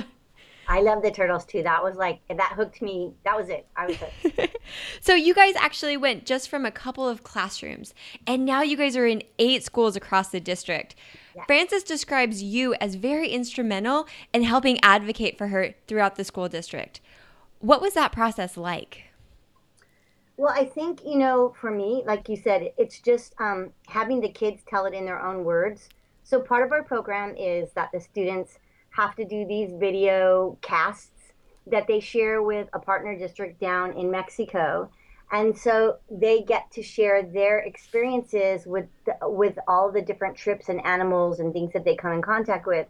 I 0.69 0.81
love 0.81 1.03
the 1.03 1.11
turtles 1.11 1.45
too. 1.45 1.63
That 1.63 1.83
was 1.83 1.97
like 1.97 2.21
that 2.29 2.53
hooked 2.57 2.83
me. 2.83 3.13
That 3.25 3.37
was 3.37 3.49
it. 3.49 3.67
I 3.77 3.87
was 3.87 3.97
hooked. 3.97 4.57
so 5.01 5.15
you 5.15 5.35
guys 5.35 5.55
actually 5.57 5.97
went 5.97 6.25
just 6.25 6.49
from 6.49 6.65
a 6.65 6.71
couple 6.71 7.09
of 7.09 7.23
classrooms, 7.23 7.95
and 8.27 8.45
now 8.45 8.63
you 8.63 8.77
guys 8.77 8.97
are 8.97 9.07
in 9.07 9.23
eight 9.39 9.65
schools 9.65 9.97
across 9.97 10.29
the 10.29 10.41
district. 10.41 10.95
Yes. 11.35 11.45
Frances 11.47 11.83
describes 11.83 12.43
you 12.43 12.75
as 12.75 12.95
very 12.95 13.29
instrumental 13.29 14.07
in 14.33 14.43
helping 14.43 14.79
advocate 14.83 15.39
for 15.39 15.49
her 15.49 15.75
throughout 15.87 16.17
the 16.17 16.25
school 16.25 16.49
district. 16.49 17.01
What 17.61 17.81
was 17.81 17.95
that 17.95 18.13
process 18.13 18.57
like? 18.57 19.05
Well, 20.37 20.55
I 20.57 20.65
think 20.65 21.05
you 21.05 21.19
know, 21.19 21.55
for 21.61 21.71
me, 21.71 22.03
like 22.07 22.29
you 22.29 22.37
said, 22.37 22.73
it's 22.77 23.01
just 23.01 23.35
um, 23.39 23.71
having 23.87 24.21
the 24.21 24.29
kids 24.29 24.63
tell 24.69 24.87
it 24.87 24.95
in 24.95 25.05
their 25.05 25.25
own 25.25 25.45
words 25.45 25.89
so 26.25 26.41
part 26.41 26.65
of 26.65 26.73
our 26.73 26.83
program 26.83 27.35
is 27.37 27.73
that 27.73 27.91
the 27.93 28.01
students 28.01 28.59
have 28.93 29.17
to 29.17 29.25
do 29.25 29.47
these 29.47 29.73
video 29.73 30.59
casts 30.63 31.11
that 31.67 31.87
they 31.87 32.01
share 32.01 32.43
with 32.43 32.69
a 32.73 32.79
partner 32.79 33.17
district 33.17 33.61
down 33.61 33.93
in 33.95 34.11
Mexico. 34.11 34.91
And 35.31 35.57
so 35.57 35.97
they 36.11 36.43
get 36.43 36.71
to 36.73 36.83
share 36.83 37.23
their 37.23 37.61
experiences 37.61 38.67
with 38.67 38.87
the, 39.07 39.15
with 39.23 39.59
all 39.67 39.91
the 39.91 40.03
different 40.03 40.37
trips 40.37 40.69
and 40.69 40.85
animals 40.85 41.41
and 41.41 41.53
things 41.53 41.73
that 41.73 41.85
they 41.85 41.97
come 41.97 42.13
in 42.13 42.21
contact 42.21 42.67
with. 42.67 42.87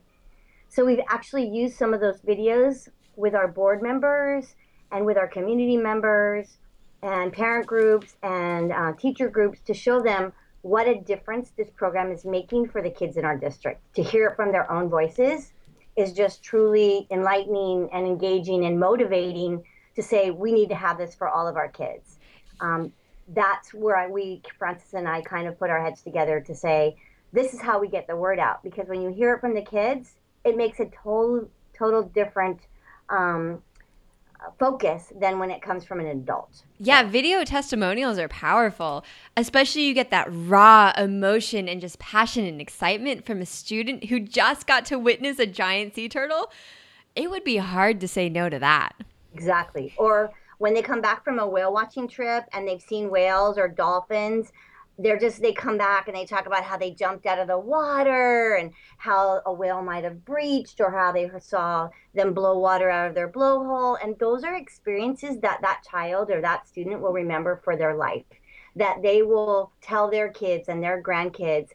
So 0.69 0.85
we've 0.85 1.01
actually 1.09 1.49
used 1.49 1.77
some 1.77 1.95
of 1.95 2.01
those 2.01 2.21
videos 2.21 2.89
with 3.15 3.35
our 3.35 3.47
board 3.47 3.83
members 3.83 4.57
and 4.91 5.07
with 5.07 5.17
our 5.17 5.29
community 5.29 5.77
members 5.77 6.57
and 7.03 7.33
parent 7.33 7.67
groups 7.67 8.17
and 8.23 8.73
uh, 8.73 8.93
teacher 8.95 9.29
groups 9.29 9.61
to 9.67 9.75
show 9.75 10.01
them 10.01 10.33
what 10.63 10.89
a 10.89 11.01
difference 11.01 11.53
this 11.57 11.71
program 11.71 12.11
is 12.11 12.25
making 12.25 12.69
for 12.69 12.83
the 12.83 12.91
kids 12.91 13.17
in 13.17 13.25
our 13.25 13.37
district. 13.37 13.83
To 13.95 14.03
hear 14.03 14.29
it 14.29 14.37
from 14.37 14.51
their 14.51 14.71
own 14.71 14.89
voices 14.89 15.53
is 15.97 16.13
just 16.13 16.43
truly 16.43 17.07
enlightening 17.11 17.89
and 17.93 18.07
engaging 18.07 18.65
and 18.65 18.79
motivating 18.79 19.63
to 19.95 20.03
say 20.03 20.31
we 20.31 20.53
need 20.53 20.69
to 20.69 20.75
have 20.75 20.99
this 20.99 21.15
for 21.15 21.29
all 21.29 21.47
of 21.47 21.57
our 21.57 21.69
kids. 21.69 22.19
Um, 22.61 22.93
that's 23.29 23.73
where 23.75 23.97
I, 23.97 24.09
we, 24.09 24.43
Frances 24.59 24.95
and 24.95 25.09
I, 25.09 25.23
kind 25.23 25.47
of 25.47 25.59
put 25.59 25.71
our 25.71 25.83
heads 25.83 26.03
together 26.03 26.41
to 26.41 26.55
say 26.55 26.97
this 27.33 27.55
is 27.55 27.61
how 27.61 27.79
we 27.79 27.89
get 27.89 28.07
the 28.07 28.17
word 28.17 28.39
out 28.39 28.63
because 28.63 28.89
when 28.89 29.03
you 29.03 29.11
hear 29.11 29.35
it 29.35 29.41
from 29.41 29.55
the 29.55 29.63
kids, 29.63 30.15
it 30.45 30.57
makes 30.57 30.81
a 30.81 30.87
total 30.87 31.49
total 31.73 32.03
different 32.03 32.61
um, 33.09 33.63
focus 34.59 35.13
than 35.21 35.39
when 35.39 35.51
it 35.51 35.63
comes 35.63 35.85
from 35.85 36.01
an 36.01 36.07
adult. 36.07 36.63
Yeah, 36.79 37.03
video 37.03 37.45
testimonials 37.45 38.19
are 38.19 38.29
powerful, 38.29 39.05
especially 39.37 39.83
you 39.83 39.95
get 39.95 40.11
that 40.11 40.29
raw 40.31 40.93
emotion 40.97 41.69
and 41.69 41.81
just 41.81 41.99
passion 41.99 42.45
and 42.45 42.61
excitement 42.61 43.25
from 43.27 43.41
a 43.41 43.47
student 43.47 44.05
who 44.05 44.21
just 44.21 44.67
got 44.67 44.85
to 44.87 44.99
witness 44.99 45.39
a 45.39 45.47
giant 45.47 45.95
sea 45.95 46.09
turtle. 46.09 46.51
It 47.15 47.31
would 47.31 47.45
be 47.45 47.59
hard 47.59 48.01
to 48.01 48.09
say 48.09 48.29
no 48.29 48.49
to 48.49 48.59
that. 48.59 48.93
Exactly. 49.35 49.95
Or 49.97 50.33
when 50.59 50.75
they 50.75 50.83
come 50.83 51.01
back 51.01 51.25
from 51.25 51.39
a 51.39 51.47
whale 51.47 51.73
watching 51.73 52.09
trip 52.09 52.45
and 52.53 52.67
they've 52.67 52.81
seen 52.81 53.11
whales 53.11 53.59
or 53.59 53.69
dolphins, 53.69 54.53
they're 54.99 55.19
just 55.19 55.41
they 55.41 55.53
come 55.53 55.79
back 55.79 56.07
and 56.07 56.17
they 56.17 56.27
talk 56.27 56.47
about 56.47 56.65
how 56.65 56.77
they 56.77 56.91
jumped 56.91 57.27
out 57.27 57.39
of 57.39 57.49
the 57.49 57.59
water 57.59 58.55
and 58.55 58.73
how 58.99 59.41
a 59.47 59.53
whale 59.53 59.83
might 59.83 60.05
have 60.05 60.25
breached 60.25 60.81
or 60.81 60.91
how 60.91 61.13
they 61.13 61.31
saw 61.41 61.89
them 62.15 62.35
blow 62.35 62.59
water 62.59 62.91
out 62.91 63.09
of 63.09 63.15
their 63.15 63.29
blowhole. 63.31 63.97
And 64.03 64.19
those 64.19 64.45
are 64.45 64.55
experiences 64.55 65.39
that 65.41 65.61
that 65.63 65.83
child 65.91 66.31
or 66.31 66.41
that 66.43 66.69
student 66.69 67.01
will 67.01 67.13
remember 67.13 67.61
for 67.65 67.77
their 67.77 67.97
life 67.97 68.25
that 68.77 69.03
they 69.03 69.23
will 69.23 69.73
tell 69.81 70.11
their 70.11 70.31
kids 70.31 70.69
and 70.69 70.83
their 70.83 71.03
grandkids 71.03 71.69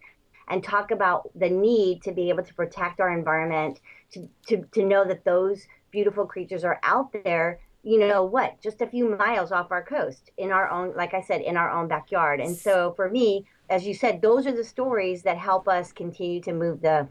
and 0.49 0.63
talk 0.63 0.91
about 0.91 1.29
the 1.35 1.49
need 1.49 2.01
to 2.03 2.11
be 2.11 2.29
able 2.29 2.43
to 2.43 2.53
protect 2.53 2.99
our 2.99 3.15
environment 3.15 3.79
to, 4.11 4.27
to, 4.47 4.63
to 4.71 4.83
know 4.83 5.05
that 5.05 5.25
those 5.25 5.67
beautiful 5.91 6.25
creatures 6.25 6.63
are 6.63 6.79
out 6.83 7.11
there 7.23 7.59
you 7.87 7.99
know 7.99 8.25
what, 8.25 8.61
just 8.61 8.81
a 8.81 8.87
few 8.87 9.15
miles 9.15 9.53
off 9.53 9.71
our 9.71 9.81
coast 9.81 10.31
in 10.37 10.51
our 10.51 10.69
own, 10.69 10.93
like 10.97 11.13
I 11.13 11.21
said, 11.21 11.39
in 11.39 11.55
our 11.55 11.71
own 11.71 11.87
backyard. 11.87 12.41
And 12.41 12.53
so 12.53 12.91
for 12.97 13.09
me, 13.09 13.45
as 13.69 13.87
you 13.87 13.93
said, 13.93 14.21
those 14.21 14.45
are 14.45 14.51
the 14.51 14.63
stories 14.65 15.23
that 15.23 15.37
help 15.37 15.69
us 15.69 15.93
continue 15.93 16.41
to 16.41 16.51
move 16.51 16.81
the 16.81 17.07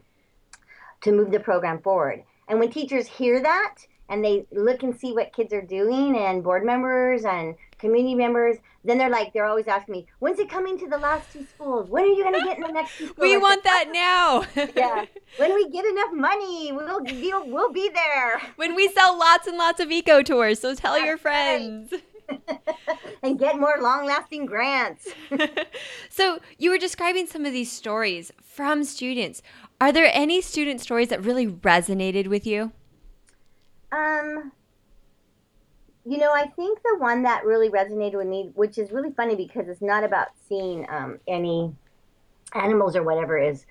to 1.01 1.11
move 1.11 1.31
the 1.31 1.39
program 1.39 1.81
forward. 1.81 2.23
And 2.47 2.59
when 2.59 2.69
teachers 2.69 3.07
hear 3.07 3.41
that 3.41 3.75
and 4.09 4.23
they 4.23 4.45
look 4.51 4.83
and 4.83 4.95
see 4.95 5.13
what 5.13 5.33
kids 5.33 5.51
are 5.51 5.63
doing 5.63 6.15
and 6.15 6.43
board 6.43 6.63
members 6.63 7.25
and 7.25 7.55
community 7.77 8.15
members, 8.15 8.57
then 8.83 8.97
they're 8.97 9.09
like, 9.09 9.33
they're 9.33 9.45
always 9.45 9.67
asking 9.67 9.91
me, 9.93 10.07
when's 10.19 10.39
it 10.39 10.49
coming 10.49 10.77
to 10.79 10.87
the 10.87 10.97
last 10.97 11.31
two 11.33 11.45
schools? 11.55 11.89
When 11.89 12.03
are 12.03 12.07
you 12.07 12.23
going 12.23 12.39
to 12.39 12.45
get 12.45 12.57
in 12.57 12.63
the 12.63 12.71
next 12.71 12.97
two 12.97 13.07
schools? 13.09 13.17
We 13.19 13.37
want 13.37 13.63
that 13.63 13.85
now. 13.93 14.43
yeah. 14.75 15.05
When 15.37 15.53
we 15.53 15.69
get 15.69 15.85
enough 15.85 16.13
money, 16.13 16.71
we'll, 16.71 17.03
we'll, 17.03 17.47
we'll 17.49 17.71
be 17.71 17.89
there. 17.89 18.41
When 18.55 18.75
we 18.75 18.87
sell 18.87 19.17
lots 19.17 19.45
and 19.45 19.57
lots 19.57 19.79
of 19.79 19.91
eco 19.91 20.23
tours, 20.23 20.59
so 20.59 20.73
tell 20.73 20.93
That's 20.93 21.05
your 21.05 21.17
friends. 21.17 21.91
Right. 22.29 22.59
and 23.21 23.37
get 23.37 23.59
more 23.59 23.77
long 23.79 24.05
lasting 24.05 24.45
grants. 24.47 25.07
so, 26.09 26.39
you 26.57 26.69
were 26.71 26.77
describing 26.77 27.27
some 27.27 27.45
of 27.45 27.53
these 27.53 27.71
stories 27.71 28.31
from 28.41 28.83
students. 28.83 29.41
Are 29.79 29.91
there 29.91 30.09
any 30.11 30.41
student 30.41 30.81
stories 30.81 31.09
that 31.09 31.23
really 31.23 31.47
resonated 31.47 32.27
with 32.27 32.47
you? 32.47 32.71
Um, 33.91 34.51
you 36.07 36.17
know, 36.17 36.31
I 36.31 36.47
think 36.47 36.81
the 36.83 36.97
one 36.99 37.23
that 37.23 37.43
really 37.43 37.69
resonated 37.69 38.15
with 38.15 38.27
me, 38.27 38.51
which 38.55 38.77
is 38.77 38.91
really 38.91 39.11
funny 39.11 39.35
because 39.35 39.67
it's 39.67 39.81
not 39.81 40.05
about 40.05 40.29
seeing 40.47 40.87
um, 40.89 41.19
any 41.27 41.73
animals 42.53 42.95
or 42.95 43.03
whatever, 43.03 43.37
is 43.37 43.65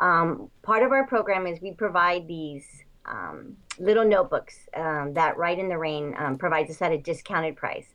um, 0.00 0.50
part 0.62 0.82
of 0.82 0.90
our 0.90 1.06
program 1.06 1.46
is 1.46 1.60
we 1.60 1.70
provide 1.70 2.26
these 2.26 2.66
um, 3.04 3.56
little 3.78 4.04
notebooks 4.04 4.66
um, 4.74 5.14
that 5.14 5.36
Rite 5.36 5.60
in 5.60 5.68
the 5.68 5.78
Rain 5.78 6.16
um, 6.18 6.38
provides 6.38 6.70
us 6.70 6.82
at 6.82 6.90
a 6.90 6.98
discounted 6.98 7.54
price. 7.54 7.86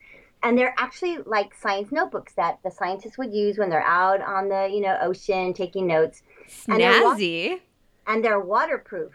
And 0.42 0.58
they're 0.58 0.74
actually 0.78 1.18
like 1.26 1.54
science 1.54 1.92
notebooks 1.92 2.34
that 2.36 2.60
the 2.64 2.72
scientists 2.72 3.18
would 3.18 3.34
use 3.34 3.58
when 3.58 3.70
they're 3.70 3.84
out 3.84 4.22
on 4.22 4.48
the 4.48 4.70
you 4.72 4.80
know 4.80 4.98
ocean 5.02 5.54
taking 5.54 5.86
notes. 5.86 6.24
Snazzy. 6.48 6.70
And 6.70 6.82
they're, 6.82 7.04
wa- 7.04 7.60
and 8.08 8.26
they're 8.26 8.40
waterproof. 8.40 9.12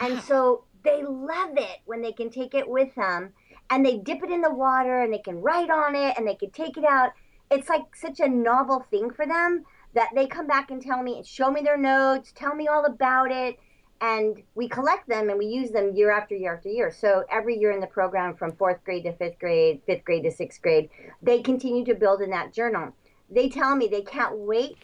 And 0.00 0.20
so 0.22 0.64
they 0.82 1.04
love 1.04 1.56
it 1.56 1.78
when 1.84 2.02
they 2.02 2.12
can 2.12 2.30
take 2.30 2.54
it 2.54 2.68
with 2.68 2.92
them 2.96 3.32
and 3.70 3.84
they 3.84 3.98
dip 3.98 4.22
it 4.22 4.30
in 4.30 4.40
the 4.40 4.52
water 4.52 5.02
and 5.02 5.12
they 5.12 5.18
can 5.18 5.40
write 5.40 5.70
on 5.70 5.94
it 5.94 6.16
and 6.16 6.26
they 6.26 6.34
can 6.34 6.50
take 6.50 6.76
it 6.76 6.84
out. 6.84 7.12
It's 7.50 7.68
like 7.68 7.94
such 7.94 8.20
a 8.20 8.28
novel 8.28 8.84
thing 8.90 9.10
for 9.10 9.26
them 9.26 9.64
that 9.94 10.10
they 10.14 10.26
come 10.26 10.46
back 10.46 10.70
and 10.70 10.82
tell 10.82 11.02
me 11.02 11.16
and 11.16 11.26
show 11.26 11.50
me 11.50 11.62
their 11.62 11.78
notes, 11.78 12.32
tell 12.34 12.54
me 12.54 12.68
all 12.68 12.84
about 12.84 13.30
it. 13.30 13.58
And 14.00 14.42
we 14.54 14.68
collect 14.68 15.08
them 15.08 15.28
and 15.28 15.38
we 15.38 15.46
use 15.46 15.70
them 15.70 15.94
year 15.94 16.12
after 16.12 16.36
year 16.36 16.54
after 16.54 16.68
year. 16.68 16.92
So 16.92 17.24
every 17.30 17.58
year 17.58 17.72
in 17.72 17.80
the 17.80 17.86
program, 17.86 18.36
from 18.36 18.52
fourth 18.52 18.84
grade 18.84 19.04
to 19.04 19.12
fifth 19.12 19.40
grade, 19.40 19.80
fifth 19.86 20.04
grade 20.04 20.22
to 20.22 20.30
sixth 20.30 20.62
grade, 20.62 20.88
they 21.20 21.42
continue 21.42 21.84
to 21.86 21.94
build 21.94 22.20
in 22.20 22.30
that 22.30 22.52
journal. 22.52 22.92
They 23.30 23.48
tell 23.48 23.74
me 23.74 23.88
they 23.88 24.02
can't 24.02 24.38
wait 24.38 24.76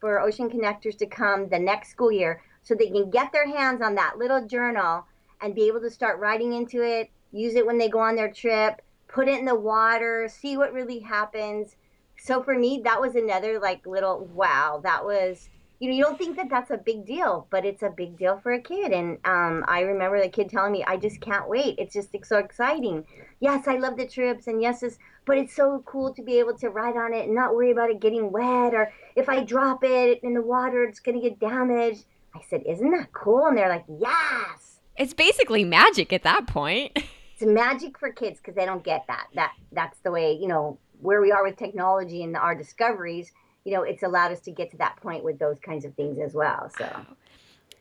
for 0.00 0.20
Ocean 0.20 0.50
Connectors 0.50 0.96
to 0.98 1.06
come 1.06 1.48
the 1.48 1.58
next 1.58 1.90
school 1.90 2.10
year 2.10 2.42
so 2.62 2.74
they 2.74 2.88
can 2.88 3.10
get 3.10 3.30
their 3.32 3.46
hands 3.46 3.82
on 3.82 3.94
that 3.96 4.16
little 4.18 4.46
journal 4.46 5.04
and 5.40 5.54
be 5.54 5.66
able 5.66 5.80
to 5.80 5.90
start 5.90 6.18
writing 6.18 6.52
into 6.52 6.82
it, 6.82 7.10
use 7.32 7.54
it 7.54 7.66
when 7.66 7.78
they 7.78 7.88
go 7.88 7.98
on 7.98 8.16
their 8.16 8.30
trip, 8.30 8.82
put 9.08 9.28
it 9.28 9.38
in 9.38 9.44
the 9.44 9.54
water, 9.54 10.28
see 10.30 10.56
what 10.56 10.72
really 10.72 11.00
happens. 11.00 11.76
So 12.18 12.42
for 12.42 12.56
me, 12.56 12.80
that 12.84 13.00
was 13.00 13.14
another 13.16 13.58
like 13.58 13.86
little 13.86 14.26
wow. 14.32 14.80
That 14.82 15.04
was 15.04 15.48
you 15.80 15.88
know 15.88 15.96
you 15.96 16.04
don't 16.04 16.16
think 16.16 16.36
that 16.36 16.48
that's 16.48 16.70
a 16.70 16.76
big 16.76 17.04
deal, 17.04 17.48
but 17.50 17.64
it's 17.64 17.82
a 17.82 17.90
big 17.90 18.16
deal 18.16 18.38
for 18.38 18.52
a 18.52 18.60
kid. 18.60 18.92
And 18.92 19.18
um, 19.24 19.64
I 19.66 19.80
remember 19.80 20.22
the 20.22 20.28
kid 20.28 20.48
telling 20.48 20.70
me, 20.70 20.84
"I 20.86 20.96
just 20.96 21.20
can't 21.20 21.48
wait. 21.48 21.74
It's 21.78 21.94
just 21.94 22.10
so 22.22 22.38
exciting." 22.38 23.04
Yes, 23.40 23.66
I 23.66 23.78
love 23.78 23.96
the 23.96 24.06
trips, 24.06 24.46
and 24.46 24.62
yes, 24.62 24.84
it's, 24.84 24.98
but 25.26 25.38
it's 25.38 25.56
so 25.56 25.82
cool 25.84 26.14
to 26.14 26.22
be 26.22 26.38
able 26.38 26.56
to 26.58 26.68
ride 26.68 26.96
on 26.96 27.12
it 27.12 27.26
and 27.26 27.34
not 27.34 27.56
worry 27.56 27.72
about 27.72 27.90
it 27.90 28.00
getting 28.00 28.30
wet, 28.30 28.74
or 28.74 28.92
if 29.16 29.28
I 29.28 29.42
drop 29.42 29.82
it 29.82 30.20
in 30.22 30.34
the 30.34 30.42
water, 30.42 30.84
it's 30.84 31.00
gonna 31.00 31.20
get 31.20 31.40
damaged. 31.40 32.04
I 32.32 32.40
said, 32.48 32.62
"Isn't 32.64 32.92
that 32.92 33.12
cool?" 33.12 33.46
And 33.46 33.58
they're 33.58 33.68
like, 33.68 33.84
"Yes." 33.88 34.78
It's 34.96 35.14
basically 35.14 35.64
magic 35.64 36.12
at 36.12 36.22
that 36.22 36.46
point. 36.46 36.96
it's 37.42 37.50
magic 37.50 37.98
for 37.98 38.10
kids 38.10 38.38
because 38.38 38.54
they 38.54 38.64
don't 38.64 38.84
get 38.84 39.04
that. 39.08 39.26
That 39.34 39.52
that's 39.72 39.98
the 40.00 40.10
way 40.10 40.32
you 40.40 40.48
know 40.48 40.78
where 41.00 41.20
we 41.20 41.32
are 41.32 41.44
with 41.44 41.56
technology 41.56 42.22
and 42.22 42.36
our 42.36 42.54
discoveries. 42.54 43.32
You 43.64 43.74
know, 43.74 43.82
it's 43.82 44.02
allowed 44.02 44.32
us 44.32 44.40
to 44.40 44.50
get 44.50 44.70
to 44.72 44.76
that 44.78 44.96
point 44.96 45.22
with 45.22 45.38
those 45.38 45.58
kinds 45.60 45.84
of 45.84 45.94
things 45.94 46.18
as 46.18 46.34
well. 46.34 46.70
So, 46.76 46.88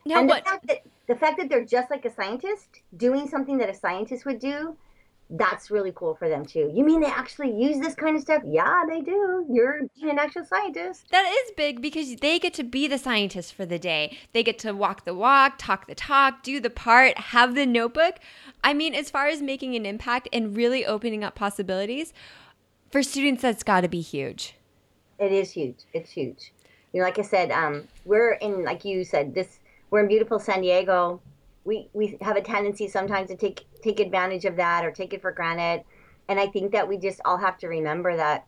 now 0.06 0.20
and 0.20 0.28
what? 0.28 0.44
The 0.44 0.50
fact, 0.50 0.68
that, 0.68 0.82
the 1.08 1.16
fact 1.16 1.40
that 1.40 1.50
they're 1.50 1.66
just 1.66 1.90
like 1.90 2.06
a 2.06 2.14
scientist 2.14 2.82
doing 2.98 3.28
something 3.28 3.58
that 3.60 3.70
a 3.70 3.74
scientist 3.74 4.26
would 4.26 4.40
do 4.40 4.76
that's 5.32 5.72
really 5.72 5.94
cool 5.96 6.16
for 6.16 6.28
them 6.28 6.46
too. 6.46 6.70
You 6.74 6.84
mean 6.84 7.00
they 7.00 7.08
actually 7.08 7.52
use 7.56 7.80
this 7.80 7.96
kind 7.96 8.16
of 8.16 8.22
stuff? 8.22 8.44
Yeah, 8.46 8.84
they 8.88 9.02
do. 9.02 9.46
You're 9.50 9.88
an 10.02 10.20
actual 10.20 10.44
scientist. 10.46 11.06
That 11.12 11.26
is 11.26 11.52
big 11.56 11.82
because 11.82 12.18
they 12.18 12.38
get 12.38 12.54
to 12.56 12.64
be 12.64 12.88
the 12.88 12.98
scientist 12.98 13.54
for 13.54 13.66
the 13.66 13.80
day. 13.80 14.18
They 14.34 14.44
get 14.44 14.60
to 14.60 14.74
walk 14.74 15.06
the 15.06 15.14
walk, 15.14 15.54
talk 15.58 15.88
the 15.88 15.96
talk, 15.96 16.44
do 16.44 16.60
the 16.60 16.70
part, 16.70 17.18
have 17.18 17.56
the 17.56 17.66
notebook. 17.66 18.16
I 18.64 18.74
mean, 18.74 18.94
as 18.94 19.10
far 19.10 19.28
as 19.28 19.42
making 19.42 19.76
an 19.76 19.86
impact 19.86 20.28
and 20.34 20.56
really 20.56 20.86
opening 20.86 21.24
up 21.24 21.36
possibilities, 21.36 22.14
for 22.92 23.02
students, 23.02 23.42
that's 23.42 23.64
got 23.64 23.82
to 23.82 23.88
be 23.88 24.02
huge. 24.02 24.56
It 25.18 25.32
is 25.32 25.52
huge. 25.52 25.86
It's 25.94 26.12
huge. 26.12 26.52
You 26.92 27.00
know, 27.00 27.06
like 27.06 27.20
I 27.20 27.22
said, 27.22 27.52
um, 27.52 27.88
we're 28.04 28.34
in, 28.34 28.66
like 28.66 28.84
you 28.84 29.06
said, 29.06 29.34
this. 29.34 29.60
We're 29.90 30.02
in 30.02 30.08
beautiful 30.08 30.40
San 30.40 30.62
Diego 30.62 31.22
we 31.64 31.90
we 31.94 32.18
have 32.22 32.38
a 32.38 32.42
tendency 32.42 32.88
sometimes 32.88 33.30
to 33.30 33.36
take 33.36 33.66
take 33.82 34.00
advantage 34.00 34.46
of 34.46 34.56
that 34.56 34.86
or 34.86 34.92
take 34.92 35.14
it 35.14 35.22
for 35.22 35.32
granted. 35.32 35.84
And 36.28 36.40
i 36.40 36.48
think 36.48 36.72
that 36.72 36.88
we 36.88 36.98
just 36.98 37.22
all 37.26 37.38
have 37.38 37.58
to 37.60 37.68
remember 37.68 38.16
that 38.16 38.46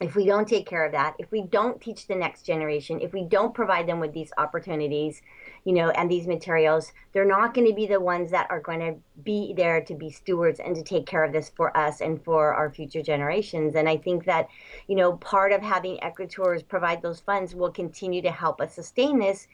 if 0.00 0.16
we 0.16 0.24
don't 0.24 0.48
take 0.48 0.66
care 0.66 0.84
of 0.84 0.92
that 0.92 1.14
if 1.18 1.30
we 1.30 1.42
don't 1.42 1.80
teach 1.80 2.06
the 2.06 2.14
next 2.14 2.42
generation 2.42 3.00
if 3.00 3.12
we 3.12 3.22
don't 3.22 3.54
provide 3.54 3.86
them 3.86 4.00
with 4.00 4.12
these 4.14 4.32
opportunities 4.38 5.20
you 5.64 5.72
know 5.72 5.90
and 5.90 6.10
these 6.10 6.26
materials 6.26 6.92
they're 7.12 7.26
not 7.26 7.52
going 7.52 7.66
to 7.66 7.74
be 7.74 7.86
the 7.86 8.00
ones 8.00 8.30
that 8.30 8.46
are 8.50 8.60
going 8.60 8.80
to 8.80 8.94
be 9.22 9.52
there 9.56 9.80
to 9.82 9.94
be 9.94 10.10
stewards 10.10 10.58
and 10.58 10.74
to 10.74 10.82
take 10.82 11.06
care 11.06 11.22
of 11.22 11.32
this 11.32 11.50
for 11.50 11.76
us 11.76 12.00
and 12.00 12.24
for 12.24 12.54
our 12.54 12.70
future 12.70 13.02
generations. 13.02 13.74
And 13.74 13.88
i 13.88 13.96
think 13.96 14.24
that 14.24 14.48
you 14.88 14.96
know 14.96 15.12
part 15.18 15.52
of 15.52 15.60
having 15.60 15.98
ecotours 15.98 16.66
provide 16.66 17.02
those 17.02 17.20
funds 17.20 17.54
will 17.54 17.70
continue 17.70 18.22
to 18.22 18.30
help 18.30 18.60
us 18.60 18.74
sustain 18.74 19.18
this 19.18 19.46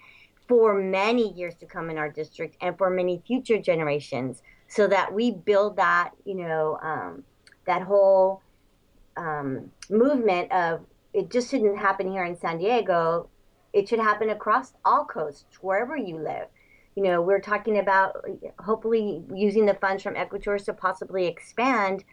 for 0.49 0.75
many 0.75 1.33
years 1.33 1.55
to 1.57 1.67
come 1.67 1.91
in 1.91 1.99
our 1.99 2.09
district 2.09 2.57
and 2.61 2.77
for 2.79 2.91
many 2.91 3.23
future 3.27 3.59
generations 3.59 4.43
so 4.69 4.87
that 4.87 5.13
we 5.13 5.31
build 5.31 5.77
that 5.77 6.11
you 6.25 6.35
know 6.35 6.79
um, 6.83 7.23
that 7.67 7.83
whole 7.83 8.43
um, 9.17 9.71
movement 9.91 10.51
of 10.53 10.81
it 11.13 11.31
just 11.31 11.51
shouldn't 11.51 11.79
happen 11.79 12.11
here 12.11 12.25
in 12.25 12.37
san 12.37 12.59
diego. 12.59 13.29
It 13.73 13.89
should 13.89 13.99
happen 13.99 14.31
across 14.31 14.73
all 14.85 15.05
coasts 15.05 15.59
wherever 15.61 15.97
you 15.97 16.19
live. 16.19 16.47
You 16.95 17.05
know 17.05 17.21
we're 17.23 17.41
talking 17.41 17.79
about 17.79 18.25
hopefully 18.59 19.23
using 19.35 19.67
the 19.67 19.75
funds 19.75 20.03
from 20.03 20.15
ecotours 20.15 20.65
to 20.67 20.73
possibly 20.73 21.27
expand 21.27 22.05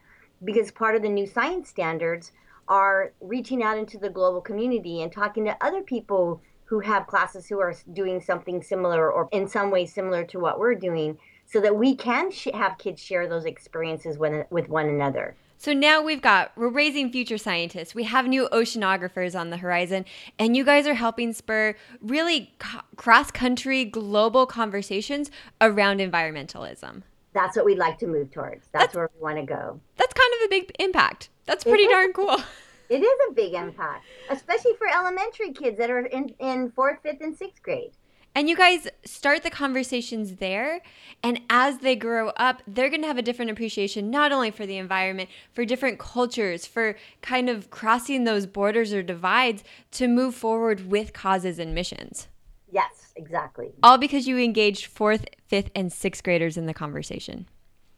because 0.44 0.72
part 0.72 0.96
of 0.96 1.02
the 1.02 1.10
new 1.10 1.26
science 1.26 1.70
standards 1.70 2.32
are 2.68 3.14
reaching 3.22 3.62
out 3.62 3.78
into 3.78 3.98
the 3.98 4.10
global 4.10 4.42
community 4.42 5.02
and 5.02 5.12
talking 5.12 5.46
to 5.46 5.66
other 5.66 5.82
people 5.82 6.42
who 6.74 6.80
have 6.80 7.06
classes 7.06 7.46
who 7.48 7.60
are 7.60 7.76
doing 7.94 8.20
something 8.20 8.60
similar 8.64 9.12
or 9.12 9.30
in 9.32 9.48
some 9.48 9.70
way 9.70 9.86
similar 9.86 10.24
to 10.24 10.40
what 10.40 10.58
we're 10.58 10.74
doing 10.74 11.16
so 11.46 11.62
that 11.62 11.76
we 11.76 11.96
can 11.96 12.32
sh- 12.32 12.48
have 12.52 12.80
kids 12.80 13.00
share 13.00 13.28
those 13.28 13.46
experiences 13.46 14.18
with, 14.18 14.48
with 14.50 14.70
one 14.70 14.90
another. 14.90 15.36
So 15.60 15.72
now 15.72 16.02
we've 16.02 16.22
got, 16.22 16.52
we're 16.58 16.70
raising 16.70 17.12
future 17.12 17.38
scientists. 17.38 17.94
We 17.94 18.06
have 18.06 18.26
new 18.26 18.50
oceanographers 18.52 19.40
on 19.40 19.52
the 19.52 19.58
horizon, 19.58 20.06
and 20.40 20.58
you 20.58 20.66
guys 20.66 20.88
are 20.88 20.96
helping 20.96 21.32
spur 21.32 21.76
really 22.02 22.52
co- 22.58 22.82
cross 22.96 23.30
country 23.30 23.86
global 23.86 24.48
conversations 24.48 25.30
around 25.62 26.00
environmentalism. 26.00 27.04
That's 27.34 27.56
what 27.56 27.66
we'd 27.66 27.78
like 27.78 28.00
to 28.00 28.08
move 28.08 28.32
towards. 28.32 28.68
That's, 28.72 28.86
that's 28.86 28.96
where 28.96 29.12
we 29.16 29.22
want 29.22 29.38
to 29.38 29.44
go. 29.44 29.80
That's 29.98 30.14
kind 30.14 30.34
of 30.40 30.46
a 30.48 30.50
big 30.50 30.72
impact. 30.80 31.30
That's 31.46 31.64
pretty 31.64 31.88
darn 31.88 32.14
cool. 32.14 32.38
It 32.94 33.02
is 33.02 33.20
a 33.28 33.34
big 33.34 33.56
impact, 33.56 34.06
especially 34.30 34.74
for 34.78 34.88
elementary 34.88 35.52
kids 35.52 35.80
that 35.80 35.90
are 35.90 36.06
in, 36.06 36.30
in 36.38 36.72
fourth, 36.76 37.00
fifth, 37.02 37.22
and 37.22 37.36
sixth 37.36 37.64
grade. 37.64 37.90
And 38.36 38.48
you 38.48 38.56
guys 38.56 38.88
start 39.04 39.42
the 39.42 39.50
conversations 39.50 40.36
there. 40.36 40.80
And 41.24 41.42
as 41.50 41.80
they 41.80 41.96
grow 41.96 42.30
up, 42.30 42.62
they're 42.68 42.92
going 42.92 43.02
to 43.02 43.08
have 43.08 43.18
a 43.18 43.24
different 43.24 43.50
appreciation, 43.50 44.12
not 44.12 44.32
only 44.32 44.52
for 44.52 44.68
the 44.68 44.78
environment, 44.78 45.32
for 45.54 45.66
different 45.66 45.98
cultures, 45.98 46.68
for 46.68 46.96
kind 47.24 47.50
of 47.50 47.72
crossing 47.72 48.26
those 48.26 48.46
borders 48.46 48.94
or 48.94 49.02
divides 49.02 49.64
to 49.94 50.08
move 50.08 50.36
forward 50.36 50.92
with 50.92 51.14
causes 51.14 51.58
and 51.58 51.74
missions. 51.74 52.28
Yes, 52.72 53.12
exactly. 53.16 53.72
All 53.82 53.98
because 53.98 54.28
you 54.28 54.38
engaged 54.38 54.86
fourth, 54.86 55.26
fifth, 55.48 55.72
and 55.74 55.92
sixth 55.92 56.24
graders 56.24 56.58
in 56.58 56.68
the 56.68 56.76
conversation. 56.76 57.48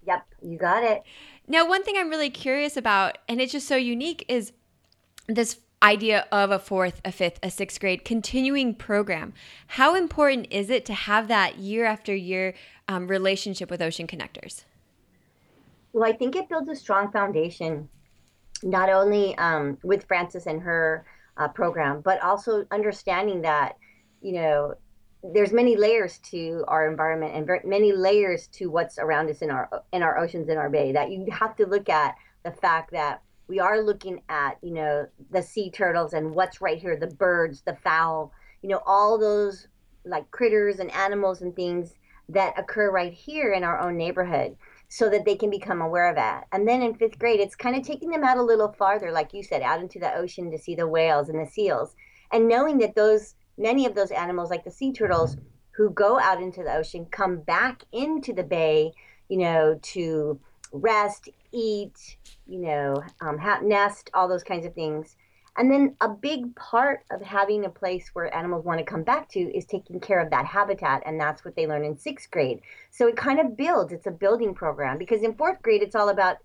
Yep, 0.07 0.25
you 0.41 0.57
got 0.57 0.83
it. 0.83 1.03
Now, 1.49 1.67
one 1.67 1.83
thing 1.83 1.95
I'm 1.97 2.09
really 2.09 2.29
curious 2.29 2.77
about, 2.77 3.17
and 3.27 3.41
it's 3.41 3.51
just 3.51 3.67
so 3.67 3.75
unique, 3.75 4.23
is 4.29 4.53
this 5.27 5.60
idea 5.82 6.25
of 6.32 6.51
a 6.51 6.60
fourth, 6.60 7.01
a 7.05 7.12
fifth, 7.12 7.39
a 7.44 7.51
sixth 7.51 7.79
grade 7.79 8.05
continuing 8.05 8.74
program. 8.74 9.34
How 9.67 9.96
important 9.96 10.48
is 10.50 10.70
it 10.70 10.86
to 10.86 10.94
have 10.94 11.27
that 11.27 11.58
year 11.58 11.86
after 11.86 12.15
year 12.15 12.53
um, 12.88 13.08
relationship 13.08 13.70
with 13.70 13.82
Ocean 13.82 14.08
Connectors? 14.08 14.63
Well, 15.94 16.03
I 16.03 16.13
think 16.13 16.36
it 16.36 16.50
builds 16.50 16.70
a 16.70 16.75
strong 16.75 17.12
foundation, 17.12 17.88
not 18.63 18.89
only 18.89 19.38
um, 19.38 19.77
with 19.84 20.05
Frances 20.05 20.48
and 20.48 20.62
her 20.62 21.05
uh, 21.38 21.48
program, 21.50 22.01
but 22.01 22.22
also 22.22 22.65
understanding 22.72 23.41
that, 23.44 23.77
you 24.22 24.34
know, 24.34 24.75
there's 25.34 25.51
many 25.51 25.75
layers 25.75 26.20
to 26.20 26.63
our 26.67 26.89
environment 26.89 27.34
and 27.36 27.48
very, 27.48 27.62
many 27.63 27.91
layers 27.91 28.48
to 28.48 28.67
what's 28.67 29.00
around 29.00 29.29
us 29.29 29.41
in 29.41 29.50
our 29.50 29.70
in 29.91 30.03
our 30.03 30.20
oceans 30.20 30.50
in 30.50 30.58
our 30.58 30.70
bay 30.70 30.91
that 30.91 31.12
you 31.12 31.25
have 31.32 31.55
to 31.55 31.65
look 31.65 31.89
at 31.89 32.15
the 32.44 32.51
fact 32.51 32.91
that 32.91 33.22
we 33.47 33.59
are 33.59 33.81
looking 33.81 34.21
at 34.29 34.57
you 34.61 34.73
know 34.73 35.07
the 35.31 35.41
sea 35.41 35.69
turtles 35.69 36.13
and 36.13 36.33
what's 36.33 36.61
right 36.61 36.79
here 36.79 36.97
the 36.97 37.07
birds 37.07 37.61
the 37.61 37.75
fowl 37.75 38.31
you 38.61 38.69
know 38.69 38.81
all 38.85 39.17
those 39.17 39.67
like 40.05 40.29
critters 40.31 40.79
and 40.79 40.91
animals 40.91 41.41
and 41.41 41.55
things 41.55 41.95
that 42.29 42.57
occur 42.57 42.91
right 42.91 43.13
here 43.13 43.53
in 43.53 43.63
our 43.63 43.79
own 43.79 43.97
neighborhood 43.97 44.55
so 44.87 45.09
that 45.09 45.25
they 45.25 45.35
can 45.35 45.49
become 45.49 45.81
aware 45.81 46.09
of 46.09 46.15
that. 46.15 46.45
And 46.51 46.67
then 46.67 46.81
in 46.81 46.95
fifth 46.95 47.19
grade 47.19 47.39
it's 47.39 47.55
kind 47.55 47.75
of 47.75 47.85
taking 47.85 48.09
them 48.09 48.23
out 48.23 48.37
a 48.37 48.43
little 48.43 48.71
farther 48.71 49.11
like 49.11 49.33
you 49.33 49.43
said 49.43 49.61
out 49.61 49.79
into 49.79 49.99
the 49.99 50.15
ocean 50.15 50.51
to 50.51 50.57
see 50.57 50.75
the 50.75 50.87
whales 50.87 51.29
and 51.29 51.39
the 51.39 51.49
seals. 51.49 51.95
And 52.31 52.47
knowing 52.47 52.77
that 52.79 52.95
those 52.95 53.35
many 53.57 53.85
of 53.85 53.95
those 53.95 54.11
animals 54.11 54.49
like 54.49 54.63
the 54.63 54.71
sea 54.71 54.91
turtles 54.91 55.37
who 55.71 55.89
go 55.89 56.19
out 56.19 56.41
into 56.41 56.63
the 56.63 56.73
ocean 56.73 57.05
come 57.11 57.37
back 57.37 57.83
into 57.91 58.33
the 58.33 58.43
bay 58.43 58.91
you 59.29 59.37
know 59.37 59.79
to 59.81 60.39
rest 60.82 61.29
eat, 61.51 62.17
you 62.46 62.60
know, 62.60 63.03
um, 63.22 63.38
ha- 63.38 63.62
nest, 63.63 64.10
all 64.13 64.27
those 64.27 64.44
kinds 64.44 64.65
of 64.65 64.74
things. 64.74 65.15
And 65.58 65.72
then 65.72 65.96
a 66.01 66.10
big 66.10 66.53
part 66.55 67.05
of 67.12 67.22
having 67.22 67.63
a 67.63 67.70
place 67.70 68.10
where 68.13 68.34
animals 68.36 68.65
want 68.65 68.79
to 68.79 68.86
come 68.86 69.03
back 69.03 69.29
to 69.29 69.39
is 69.39 69.65
taking 69.65 70.01
care 70.01 70.20
of 70.20 70.29
that 70.32 70.46
habitat. 70.46 71.03
And 71.05 71.20
that's 71.20 71.46
what 71.46 71.55
they 71.55 71.65
learn 71.65 71.86
in 71.86 71.98
sixth 71.98 72.29
grade. 72.29 72.60
So 72.91 73.08
it 73.08 73.15
kind 73.15 73.39
of 73.39 73.55
builds, 73.55 73.94
it's 73.94 74.08
a 74.08 74.12
building 74.12 74.53
program 74.53 74.98
because 74.98 75.22
in 75.22 75.34
fourth 75.36 75.62
grade, 75.62 75.82
it's 75.82 75.96
all 75.96 76.10
about 76.10 76.38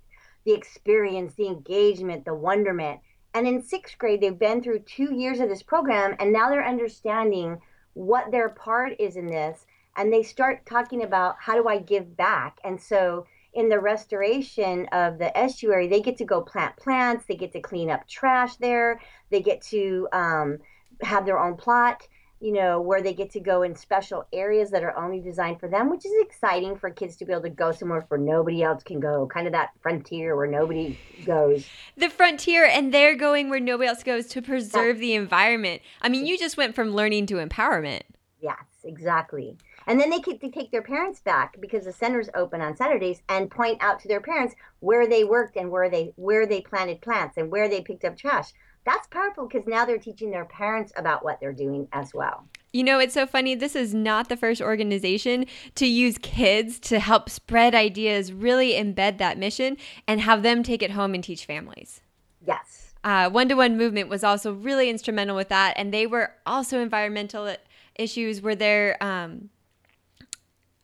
the 0.45 0.53
experience, 0.53 1.35
the 1.35 1.49
engagement, 1.49 2.25
the 2.25 2.35
wonderment. 2.35 3.01
And 3.35 3.49
in 3.49 3.63
sixth 3.63 3.99
grade, 3.99 4.21
they've 4.21 4.39
been 4.39 4.63
through 4.63 4.81
two 4.81 5.13
years 5.13 5.41
of 5.41 5.49
this 5.49 5.63
program 5.63 6.15
and 6.21 6.33
now 6.33 6.49
they're 6.49 6.67
understanding 6.67 7.61
what 7.95 8.31
their 8.31 8.49
part 8.49 8.93
is 9.01 9.17
in 9.17 9.27
this. 9.27 9.67
And 9.97 10.13
they 10.13 10.23
start 10.23 10.67
talking 10.67 11.03
about 11.03 11.35
how 11.41 11.61
do 11.61 11.69
I 11.69 11.79
give 11.79 12.17
back? 12.17 12.59
And 12.63 12.81
so 12.81 13.27
in 13.55 13.69
the 13.69 13.79
restoration 13.79 14.87
of 14.93 15.19
the 15.19 15.37
estuary, 15.37 15.89
they 15.89 16.01
get 16.01 16.17
to 16.19 16.25
go 16.25 16.41
plant 16.41 16.77
plants, 16.77 17.25
they 17.27 17.37
get 17.37 17.53
to 17.53 17.61
clean 17.61 17.91
up 17.91 18.07
trash 18.09 18.57
there, 18.57 19.01
they 19.31 19.41
get 19.41 19.61
to 19.63 20.09
um, 20.13 20.59
have 21.03 21.27
their 21.27 21.39
own 21.39 21.57
plot, 21.57 22.07
you 22.41 22.53
know, 22.53 22.81
where 22.81 23.03
they 23.03 23.13
get 23.13 23.31
to 23.31 23.41
go 23.41 23.63
in 23.63 23.75
special 23.77 24.27
areas 24.33 24.71
that 24.71 24.83
are 24.83 24.97
only 24.97 25.21
designed 25.21 25.61
for 25.61 25.69
them, 25.69 25.91
which 25.91 26.07
is 26.07 26.13
exciting 26.21 26.77
for 26.77 26.89
kids 26.89 27.17
to 27.17 27.27
be 27.27 27.33
able 27.33 27.43
to 27.43 27.51
go 27.51 27.71
somewhere 27.71 28.05
where 28.09 28.21
nobody 28.21 28.63
else 28.63 28.83
can 28.83 28.99
go, 28.99 29.27
kind 29.27 29.47
of 29.47 29.53
that 29.53 29.71
frontier 29.83 30.37
where 30.37 30.47
nobody 30.47 30.99
goes. 31.27 31.67
The 31.97 32.09
frontier, 32.09 32.65
and 32.65 32.95
they're 32.95 33.17
going 33.17 33.51
where 33.51 33.61
nobody 33.61 33.89
else 33.89 34.03
goes 34.03 34.27
to 34.29 34.41
preserve 34.41 34.99
the 34.99 35.15
environment. 35.15 35.83
I 36.01 36.09
mean, 36.09 36.25
you 36.25 36.39
just 36.39 36.57
went 36.57 36.75
from 36.75 36.95
learning 36.95 37.27
to 37.27 37.35
empowerment. 37.35 38.03
Yes, 38.41 38.65
exactly. 38.85 39.59
And 39.87 40.01
then 40.01 40.11
they 40.11 40.21
to 40.21 40.51
take 40.51 40.71
their 40.71 40.83
parents 40.83 41.21
back 41.21 41.61
because 41.61 41.85
the 41.85 41.93
center's 41.93 42.29
open 42.35 42.61
on 42.61 42.77
Saturdays 42.77 43.23
and 43.29 43.51
point 43.51 43.79
out 43.83 44.01
to 44.01 44.09
their 44.09 44.21
parents 44.21 44.55
where 44.81 45.07
they 45.07 45.25
worked 45.25 45.57
and 45.57 45.71
where 45.71 45.91
they 45.91 46.13
where 46.17 46.47
they 46.47 46.61
planted 46.61 47.01
plants 47.01 47.37
and 47.37 47.51
where 47.51 47.69
they 47.69 47.81
picked 47.81 48.05
up 48.05 48.17
trash. 48.17 48.53
That's 48.87 49.07
powerful 49.09 49.47
because 49.47 49.67
now 49.67 49.85
they're 49.85 49.99
teaching 49.99 50.31
their 50.31 50.47
parents 50.47 50.93
about 50.97 51.23
what 51.23 51.39
they're 51.39 51.53
doing 51.53 51.89
as 51.93 52.15
well. 52.15 52.47
You 52.73 52.83
know, 52.83 52.99
it's 52.99 53.13
so 53.13 53.27
funny. 53.27 53.55
This 53.55 53.77
is 53.77 53.93
not 53.93 54.29
the 54.29 54.37
first 54.37 54.63
organization 54.63 55.45
to 55.75 55.87
use 55.87 56.17
kids 56.19 56.79
to 56.81 56.99
help 56.99 57.29
spread 57.29 57.75
ideas, 57.75 58.33
really 58.33 58.73
embed 58.73 59.19
that 59.19 59.39
mission, 59.39 59.77
and 60.07 60.21
have 60.21 60.43
them 60.43 60.63
take 60.63 60.83
it 60.83 60.93
home 60.93 61.15
and 61.15 61.23
teach 61.23 61.45
families. 61.45 62.01
Yes. 62.47 62.95
One 63.03 63.49
to 63.49 63.55
one 63.55 63.77
movement 63.77 64.09
was 64.09 64.25
also 64.25 64.53
really 64.53 64.89
instrumental 64.89 65.37
with 65.37 65.49
that. 65.49 65.75
And 65.77 65.93
they 65.93 66.07
were 66.07 66.33
also 66.47 66.81
environmental 66.81 67.55
issues 67.97 68.41
where 68.41 68.55
they're 68.55 69.03
um, 69.03 69.51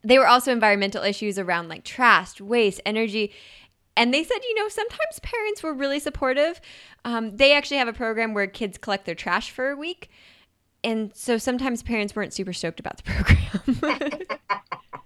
they 0.07 0.19
were 0.19 0.29
also 0.29 0.53
environmental 0.53 1.03
issues 1.03 1.37
around 1.37 1.69
like 1.69 1.83
trash, 1.83 2.41
waste, 2.41 2.81
energy. 2.87 3.33
And 3.97 4.15
they 4.15 4.23
said, 4.23 4.39
you 4.45 4.55
know, 4.55 4.69
sometimes 4.69 5.19
parents 5.21 5.65
were 5.65 5.75
really 5.75 5.99
supportive. 5.99 6.61
Um, 7.05 7.37
they 7.37 7.53
actually 7.53 7.79
have 7.79 7.89
a 7.89 7.93
program 7.93 8.33
where 8.33 8.47
kids 8.47 8.79
collect 8.79 9.05
their 9.05 9.17
trash 9.17 9.51
for 9.51 9.71
a 9.71 9.77
week. 9.77 10.09
And 10.85 11.11
so 11.15 11.39
sometimes 11.39 11.83
parents 11.83 12.15
weren't 12.15 12.33
super 12.33 12.53
stoked 12.53 12.79
about 12.79 12.99
the 12.99 13.03
program. 13.03 14.21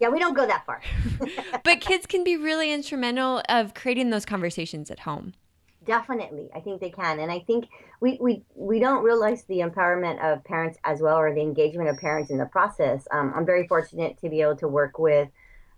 yeah, 0.00 0.10
we 0.10 0.20
don't 0.20 0.34
go 0.34 0.46
that 0.46 0.64
far. 0.64 0.80
but 1.64 1.80
kids 1.80 2.06
can 2.06 2.22
be 2.22 2.36
really 2.36 2.72
instrumental 2.72 3.42
of 3.48 3.74
creating 3.74 4.10
those 4.10 4.24
conversations 4.24 4.92
at 4.92 5.00
home. 5.00 5.32
Definitely, 5.86 6.50
I 6.52 6.58
think 6.58 6.80
they 6.80 6.90
can, 6.90 7.20
and 7.20 7.30
I 7.30 7.38
think 7.38 7.68
we 8.00 8.18
we 8.20 8.42
we 8.56 8.80
don't 8.80 9.04
realize 9.04 9.44
the 9.44 9.60
empowerment 9.60 10.18
of 10.20 10.42
parents 10.42 10.78
as 10.82 11.00
well, 11.00 11.16
or 11.16 11.32
the 11.32 11.40
engagement 11.40 11.88
of 11.88 11.96
parents 11.96 12.32
in 12.32 12.38
the 12.38 12.46
process. 12.46 13.06
Um, 13.12 13.32
I'm 13.36 13.46
very 13.46 13.68
fortunate 13.68 14.18
to 14.20 14.28
be 14.28 14.40
able 14.40 14.56
to 14.56 14.66
work 14.66 14.98
with 14.98 15.28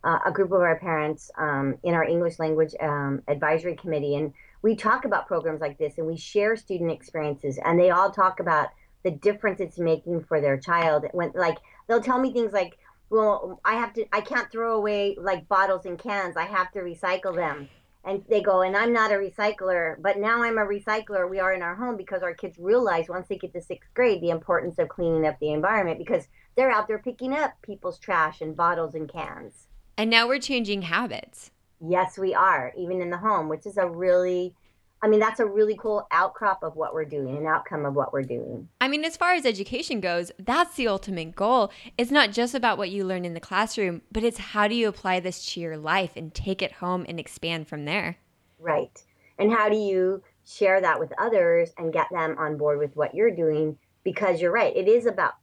uh, 0.04 0.18
a 0.24 0.32
group 0.32 0.50
of 0.52 0.62
our 0.62 0.78
parents 0.78 1.30
um, 1.36 1.76
in 1.82 1.92
our 1.92 2.04
English 2.04 2.38
language 2.38 2.74
um, 2.80 3.20
advisory 3.28 3.76
committee, 3.76 4.16
and 4.16 4.32
we 4.62 4.74
talk 4.74 5.04
about 5.04 5.26
programs 5.26 5.60
like 5.60 5.76
this, 5.76 5.98
and 5.98 6.06
we 6.06 6.16
share 6.16 6.56
student 6.56 6.90
experiences, 6.90 7.58
and 7.62 7.78
they 7.78 7.90
all 7.90 8.10
talk 8.10 8.40
about 8.40 8.68
the 9.04 9.10
difference 9.10 9.60
it's 9.60 9.78
making 9.78 10.24
for 10.24 10.40
their 10.40 10.56
child. 10.56 11.04
When 11.12 11.32
like 11.34 11.58
they'll 11.86 12.00
tell 12.00 12.18
me 12.18 12.32
things 12.32 12.54
like, 12.54 12.78
"Well, 13.10 13.60
I 13.62 13.74
have 13.74 13.92
to, 13.92 14.06
I 14.10 14.22
can't 14.22 14.50
throw 14.50 14.74
away 14.74 15.16
like 15.20 15.48
bottles 15.48 15.84
and 15.84 15.98
cans. 15.98 16.38
I 16.38 16.44
have 16.44 16.72
to 16.72 16.78
recycle 16.78 17.34
them." 17.34 17.68
And 18.08 18.24
they 18.28 18.40
go 18.40 18.62
and 18.62 18.76
i'm 18.76 18.92
not 18.92 19.12
a 19.12 19.14
recycler 19.14 20.00
but 20.00 20.18
now 20.18 20.42
i'm 20.42 20.58
a 20.58 20.64
recycler. 20.64 21.28
We 21.28 21.40
are 21.40 21.52
in 21.52 21.62
our 21.62 21.76
home 21.76 21.96
because 21.96 22.22
our 22.22 22.34
kids 22.34 22.58
realize 22.58 23.08
once 23.08 23.28
they 23.28 23.36
get 23.36 23.52
to 23.52 23.60
sixth 23.60 23.90
grade 23.94 24.22
the 24.22 24.30
importance 24.30 24.78
of 24.78 24.88
cleaning 24.88 25.26
up 25.26 25.38
the 25.40 25.52
environment 25.52 25.98
because 25.98 26.26
they're 26.56 26.70
out 26.70 26.88
there 26.88 26.98
picking 26.98 27.34
up 27.34 27.52
people's 27.62 27.98
trash 27.98 28.40
and 28.40 28.56
bottles 28.56 28.94
and 28.94 29.08
cans. 29.08 29.68
And 29.96 30.10
now 30.10 30.26
we're 30.26 30.40
changing 30.40 30.82
habits. 30.82 31.50
Yes 31.80 32.18
we 32.18 32.34
are 32.34 32.72
even 32.76 33.00
in 33.00 33.10
the 33.10 33.18
home 33.18 33.48
which 33.48 33.66
is 33.66 33.76
a 33.76 33.88
really 33.88 34.54
I 35.00 35.08
mean, 35.08 35.20
that's 35.20 35.38
a 35.38 35.46
really 35.46 35.76
cool 35.76 36.06
outcrop 36.10 36.62
of 36.62 36.74
what 36.74 36.92
we're 36.92 37.04
doing, 37.04 37.36
an 37.36 37.46
outcome 37.46 37.86
of 37.86 37.94
what 37.94 38.12
we're 38.12 38.22
doing. 38.22 38.68
I 38.80 38.88
mean, 38.88 39.04
as 39.04 39.16
far 39.16 39.34
as 39.34 39.46
education 39.46 40.00
goes, 40.00 40.32
that's 40.38 40.74
the 40.74 40.88
ultimate 40.88 41.36
goal. 41.36 41.70
It's 41.96 42.10
not 42.10 42.32
just 42.32 42.54
about 42.54 42.78
what 42.78 42.90
you 42.90 43.04
learn 43.04 43.24
in 43.24 43.34
the 43.34 43.40
classroom, 43.40 44.02
but 44.10 44.24
it's 44.24 44.38
how 44.38 44.66
do 44.66 44.74
you 44.74 44.88
apply 44.88 45.20
this 45.20 45.46
to 45.52 45.60
your 45.60 45.76
life 45.76 46.12
and 46.16 46.34
take 46.34 46.62
it 46.62 46.72
home 46.72 47.06
and 47.08 47.20
expand 47.20 47.68
from 47.68 47.84
there. 47.84 48.16
Right. 48.58 49.00
And 49.38 49.52
how 49.52 49.68
do 49.68 49.76
you 49.76 50.22
share 50.44 50.80
that 50.80 50.98
with 50.98 51.12
others 51.18 51.70
and 51.78 51.92
get 51.92 52.08
them 52.10 52.36
on 52.38 52.56
board 52.56 52.78
with 52.78 52.96
what 52.96 53.14
you're 53.14 53.34
doing? 53.34 53.78
Because 54.02 54.40
you're 54.40 54.52
right, 54.52 54.76
it 54.76 54.88
is 54.88 55.06
about, 55.06 55.34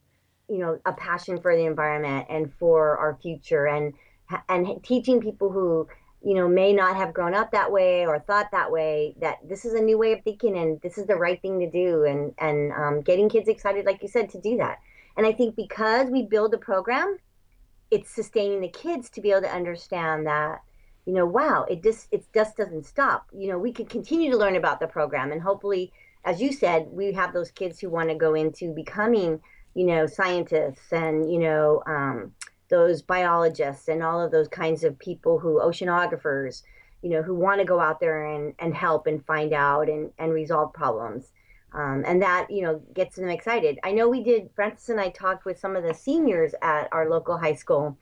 you 0.49 0.57
know, 0.57 0.79
a 0.85 0.91
passion 0.91 1.39
for 1.39 1.55
the 1.55 1.65
environment 1.65 2.27
and 2.29 2.51
for 2.59 2.97
our 2.97 3.17
future 3.21 3.67
and 3.67 3.93
and 4.49 4.83
teaching 4.83 5.21
people 5.21 5.51
who 5.51 5.87
you 6.25 6.33
know 6.33 6.47
may 6.47 6.73
not 6.73 6.95
have 6.95 7.13
grown 7.13 7.35
up 7.35 7.51
that 7.51 7.71
way 7.71 8.05
or 8.05 8.17
thought 8.19 8.49
that 8.51 8.71
way 8.71 9.15
that 9.21 9.37
this 9.47 9.63
is 9.63 9.75
a 9.75 9.81
new 9.81 9.95
way 9.97 10.11
of 10.11 10.23
thinking 10.23 10.57
and 10.57 10.81
this 10.81 10.97
is 10.97 11.05
the 11.05 11.15
right 11.15 11.39
thing 11.41 11.59
to 11.59 11.69
do 11.69 12.03
and 12.03 12.33
and 12.39 12.73
um, 12.73 13.01
getting 13.01 13.29
kids 13.29 13.47
excited 13.47 13.85
like 13.85 14.01
you 14.01 14.07
said 14.09 14.29
to 14.29 14.41
do 14.41 14.57
that. 14.57 14.79
And 15.17 15.25
i 15.25 15.31
think 15.31 15.55
because 15.55 16.09
we 16.09 16.23
build 16.23 16.53
a 16.53 16.57
program 16.57 17.17
it's 17.91 18.09
sustaining 18.09 18.59
the 18.59 18.67
kids 18.67 19.09
to 19.11 19.21
be 19.21 19.31
able 19.31 19.41
to 19.41 19.55
understand 19.55 20.25
that 20.25 20.61
you 21.05 21.13
know 21.13 21.27
wow 21.27 21.63
it 21.69 21.83
just 21.83 22.07
it 22.11 22.25
just 22.33 22.57
doesn't 22.57 22.87
stop. 22.87 23.27
You 23.31 23.49
know 23.49 23.59
we 23.59 23.71
can 23.71 23.85
continue 23.85 24.31
to 24.31 24.37
learn 24.37 24.55
about 24.55 24.79
the 24.79 24.87
program 24.87 25.31
and 25.31 25.41
hopefully 25.41 25.93
as 26.25 26.41
you 26.41 26.51
said 26.51 26.87
we 26.89 27.13
have 27.13 27.33
those 27.33 27.51
kids 27.51 27.79
who 27.79 27.91
want 27.91 28.09
to 28.09 28.15
go 28.15 28.33
into 28.33 28.73
becoming 28.73 29.39
you 29.75 29.85
know 29.85 30.07
scientists 30.07 30.91
and 30.91 31.31
you 31.31 31.39
know 31.39 31.83
um, 31.85 32.31
those 32.69 33.01
biologists 33.01 33.87
and 33.87 34.01
all 34.03 34.21
of 34.21 34.31
those 34.31 34.47
kinds 34.47 34.83
of 34.83 34.97
people 34.99 35.39
who 35.39 35.59
oceanographers 35.59 36.63
you 37.01 37.11
know 37.11 37.21
who 37.21 37.35
want 37.35 37.59
to 37.59 37.65
go 37.65 37.79
out 37.79 37.99
there 37.99 38.25
and, 38.25 38.55
and 38.57 38.73
help 38.73 39.05
and 39.05 39.23
find 39.25 39.53
out 39.53 39.89
and, 39.89 40.11
and 40.17 40.33
resolve 40.33 40.73
problems. 40.73 41.31
Um, 41.71 42.03
and 42.05 42.21
that 42.21 42.49
you 42.49 42.63
know 42.63 42.81
gets 42.93 43.15
them 43.15 43.29
excited. 43.29 43.77
I 43.83 43.91
know 43.91 44.09
we 44.09 44.23
did 44.23 44.49
frances 44.55 44.89
and 44.89 44.99
i 44.99 45.09
talked 45.09 45.45
with 45.45 45.59
some 45.59 45.75
of 45.75 45.83
the 45.83 45.93
seniors 45.93 46.55
at 46.63 46.87
our 46.91 47.09
local 47.09 47.37
high 47.37 47.53
school 47.53 47.97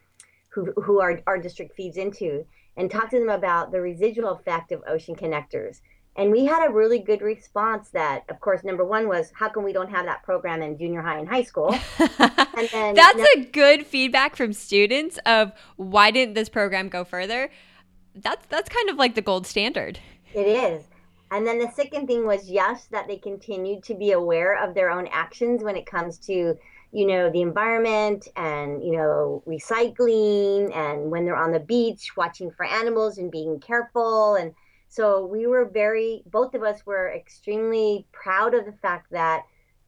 who, 0.50 0.72
who 0.84 1.02
our, 1.02 1.20
our 1.28 1.38
district 1.38 1.76
feeds 1.76 1.98
into 1.98 2.46
and 2.78 2.90
talked 2.90 3.12
to 3.12 3.20
them 3.20 3.30
about 3.30 3.72
the 3.72 3.82
residual 3.82 4.30
effect 4.30 4.72
of 4.72 4.84
ocean 4.88 5.16
connectors 5.16 5.82
and 6.16 6.32
we 6.32 6.46
had 6.46 6.68
a 6.68 6.72
really 6.72 7.00
good 7.00 7.22
response 7.22 7.90
that 7.90 8.24
of 8.30 8.40
course 8.40 8.64
number 8.64 8.86
one 8.86 9.08
was 9.08 9.32
how 9.34 9.50
come 9.50 9.64
we 9.64 9.74
don't 9.74 9.90
have 9.90 10.06
that 10.06 10.24
program 10.24 10.62
in 10.62 10.78
junior 10.78 11.02
high 11.02 11.20
and 11.20 11.28
high 11.28 11.44
school? 11.44 11.76
And 12.56 12.70
then 12.70 12.94
that's 12.94 13.18
no- 13.18 13.26
a 13.42 13.46
good 13.46 13.86
feedback 13.86 14.36
from 14.36 14.54
students 14.54 15.18
of 15.26 15.52
why 15.78 16.12
didn't 16.12 16.36
this 16.36 16.50
program 16.50 16.88
go 16.88 17.04
further? 17.04 17.50
That's 18.16 18.46
that's 18.46 18.70
kind 18.70 18.90
of 18.90 18.98
like 18.98 19.16
the 19.16 19.22
gold 19.22 19.48
standard. 19.48 20.00
It 20.36 20.48
is. 20.48 20.84
And 21.32 21.48
then 21.48 21.58
the 21.58 21.72
second 21.72 22.06
thing 22.06 22.28
was 22.28 22.48
yes 22.50 22.86
that 22.92 23.08
they 23.08 23.18
continued 23.18 23.84
to 23.86 23.96
be 23.96 24.12
aware 24.12 24.64
of 24.64 24.76
their 24.76 24.92
own 24.92 25.08
actions 25.08 25.64
when 25.64 25.76
it 25.76 25.88
comes 25.88 26.20
to 26.28 26.56
you 26.92 27.08
know 27.08 27.32
the 27.32 27.42
environment 27.42 28.28
and 28.36 28.84
you 28.84 28.92
know 28.92 29.44
recycling 29.48 30.76
and 30.76 31.10
when 31.10 31.26
they're 31.26 31.36
on 31.36 31.52
the 31.52 31.60
beach 31.60 32.16
watching 32.16 32.52
for 32.52 32.66
animals 32.66 33.18
and 33.18 33.32
being 33.32 33.60
careful 33.60 34.36
and 34.36 34.54
so 34.94 35.26
we 35.26 35.48
were 35.48 35.66
very, 35.66 36.22
both 36.28 36.54
of 36.54 36.62
us 36.62 36.86
were 36.86 37.12
extremely 37.12 38.06
proud 38.12 38.54
of 38.54 38.66
the 38.66 38.74
fact 38.74 39.08
that 39.10 39.42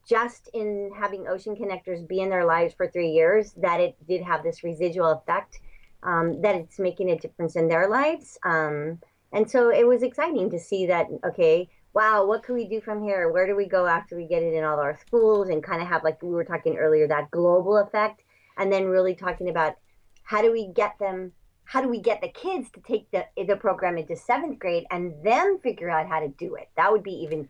just 0.10 0.50
in 0.56 0.89
having 0.98 1.28
Ocean 1.28 1.56
Connectors 1.56 2.08
be 2.08 2.22
in 2.22 2.30
their 2.32 2.44
lives 2.44 2.74
for 2.74 2.88
three 2.88 3.12
years, 3.12 3.54
that 3.58 3.80
it 3.80 3.96
did 4.08 4.24
have 4.24 4.41
this 4.41 4.63
residual 4.63 5.12
effect, 5.12 5.60
um, 6.02 6.41
that 6.41 6.56
it's 6.56 6.80
making 6.80 7.12
a 7.12 7.20
difference 7.20 7.56
in 7.56 7.68
their 7.68 7.88
lives. 7.88 8.39
Um, 8.44 9.00
and 9.32 9.48
so 9.48 9.70
it 9.70 9.86
was 9.86 10.02
exciting 10.02 10.50
to 10.50 10.60
see 10.60 10.88
that, 10.88 11.06
okay, 11.24 11.70
wow, 11.94 12.26
what 12.26 12.41
can 12.41 12.56
we 12.56 12.68
do 12.68 12.82
from 12.82 13.04
here? 13.04 13.32
Where 13.32 13.46
do 13.46 13.56
we 13.56 13.68
go 13.68 13.86
after 13.86 14.15
we 14.15 14.26
get 14.26 14.41
it 14.41 14.56
in 14.56 14.63
all 14.63 14.80
our 14.80 14.98
schools 14.98 15.50
and 15.50 15.63
kind 15.63 15.84
of 15.84 15.88
have, 15.88 16.04
like 16.04 16.20
we 16.24 16.30
were 16.30 16.44
talking 16.44 16.78
earlier, 16.78 17.08
that 17.08 17.30
global 17.30 17.78
effect? 17.78 18.24
And 18.58 18.74
then 18.74 18.86
really 18.86 19.13
talking 19.13 19.50
about 19.50 19.76
how 20.24 20.41
do 20.41 20.52
we 20.52 20.70
get 20.74 20.98
them 20.98 21.32
how 21.65 21.82
do 21.82 21.89
we 21.89 21.99
get 21.99 22.21
the 22.21 22.30
kids 22.30 22.69
to 22.71 22.80
take 22.82 23.10
the 23.12 23.25
the 23.45 23.56
program 23.56 23.97
into 23.97 24.15
seventh 24.15 24.60
grade 24.60 24.86
and 24.91 25.13
then 25.23 25.60
figure 25.60 25.89
out 25.89 26.08
how 26.08 26.19
to 26.19 26.30
do 26.30 26.56
it? 26.56 26.69
That 26.78 26.91
would 26.91 27.04
be 27.04 27.12
even 27.12 27.49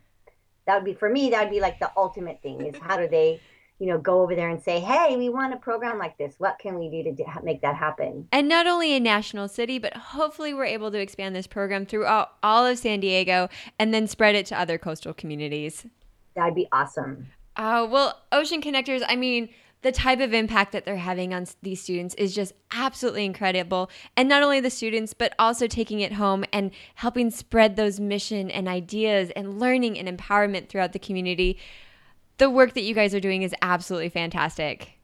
that 0.66 0.76
would 0.76 0.84
be 0.84 0.94
for 0.94 1.08
me 1.08 1.30
that 1.30 1.44
would 1.44 1.52
be 1.52 1.60
like 1.60 1.78
the 1.78 1.90
ultimate 1.96 2.42
thing 2.42 2.60
is 2.62 2.74
how 2.80 2.96
do 2.96 3.06
they 3.06 3.40
you 3.78 3.86
know 3.86 3.98
go 3.98 4.22
over 4.22 4.34
there 4.34 4.48
and 4.48 4.62
say 4.62 4.80
hey 4.80 5.16
we 5.16 5.28
want 5.28 5.52
a 5.52 5.58
program 5.58 5.98
like 5.98 6.16
this. 6.18 6.34
What 6.38 6.58
can 6.58 6.78
we 6.78 6.88
do 6.88 7.02
to 7.04 7.12
do, 7.12 7.24
make 7.44 7.60
that 7.60 7.76
happen? 7.76 8.26
And 8.32 8.48
not 8.48 8.66
only 8.66 8.94
in 8.94 9.02
national 9.02 9.48
city 9.48 9.78
but 9.78 9.94
hopefully 9.94 10.54
we're 10.54 10.64
able 10.64 10.90
to 10.90 10.98
expand 10.98 11.36
this 11.36 11.46
program 11.46 11.84
throughout 11.86 12.32
all 12.42 12.66
of 12.66 12.78
san 12.78 13.00
diego 13.00 13.48
and 13.78 13.92
then 13.92 14.06
spread 14.06 14.34
it 14.34 14.46
to 14.46 14.58
other 14.58 14.78
coastal 14.78 15.12
communities. 15.12 15.86
That'd 16.34 16.54
be 16.54 16.68
awesome. 16.72 17.28
Uh, 17.54 17.86
well 17.90 18.22
ocean 18.32 18.62
connectors 18.62 19.02
i 19.08 19.16
mean 19.16 19.48
the 19.86 19.92
type 19.92 20.18
of 20.18 20.34
impact 20.34 20.72
that 20.72 20.84
they're 20.84 20.96
having 20.96 21.32
on 21.32 21.46
these 21.62 21.80
students 21.80 22.12
is 22.16 22.34
just 22.34 22.52
absolutely 22.72 23.24
incredible. 23.24 23.88
And 24.16 24.28
not 24.28 24.42
only 24.42 24.58
the 24.58 24.68
students, 24.68 25.14
but 25.14 25.32
also 25.38 25.68
taking 25.68 26.00
it 26.00 26.14
home 26.14 26.44
and 26.52 26.72
helping 26.96 27.30
spread 27.30 27.76
those 27.76 28.00
mission 28.00 28.50
and 28.50 28.66
ideas 28.66 29.30
and 29.36 29.60
learning 29.60 29.96
and 29.96 30.08
empowerment 30.08 30.68
throughout 30.68 30.92
the 30.92 30.98
community. 30.98 31.56
The 32.38 32.50
work 32.50 32.74
that 32.74 32.82
you 32.82 32.96
guys 32.96 33.14
are 33.14 33.20
doing 33.20 33.42
is 33.42 33.54
absolutely 33.62 34.08
fantastic. 34.08 34.98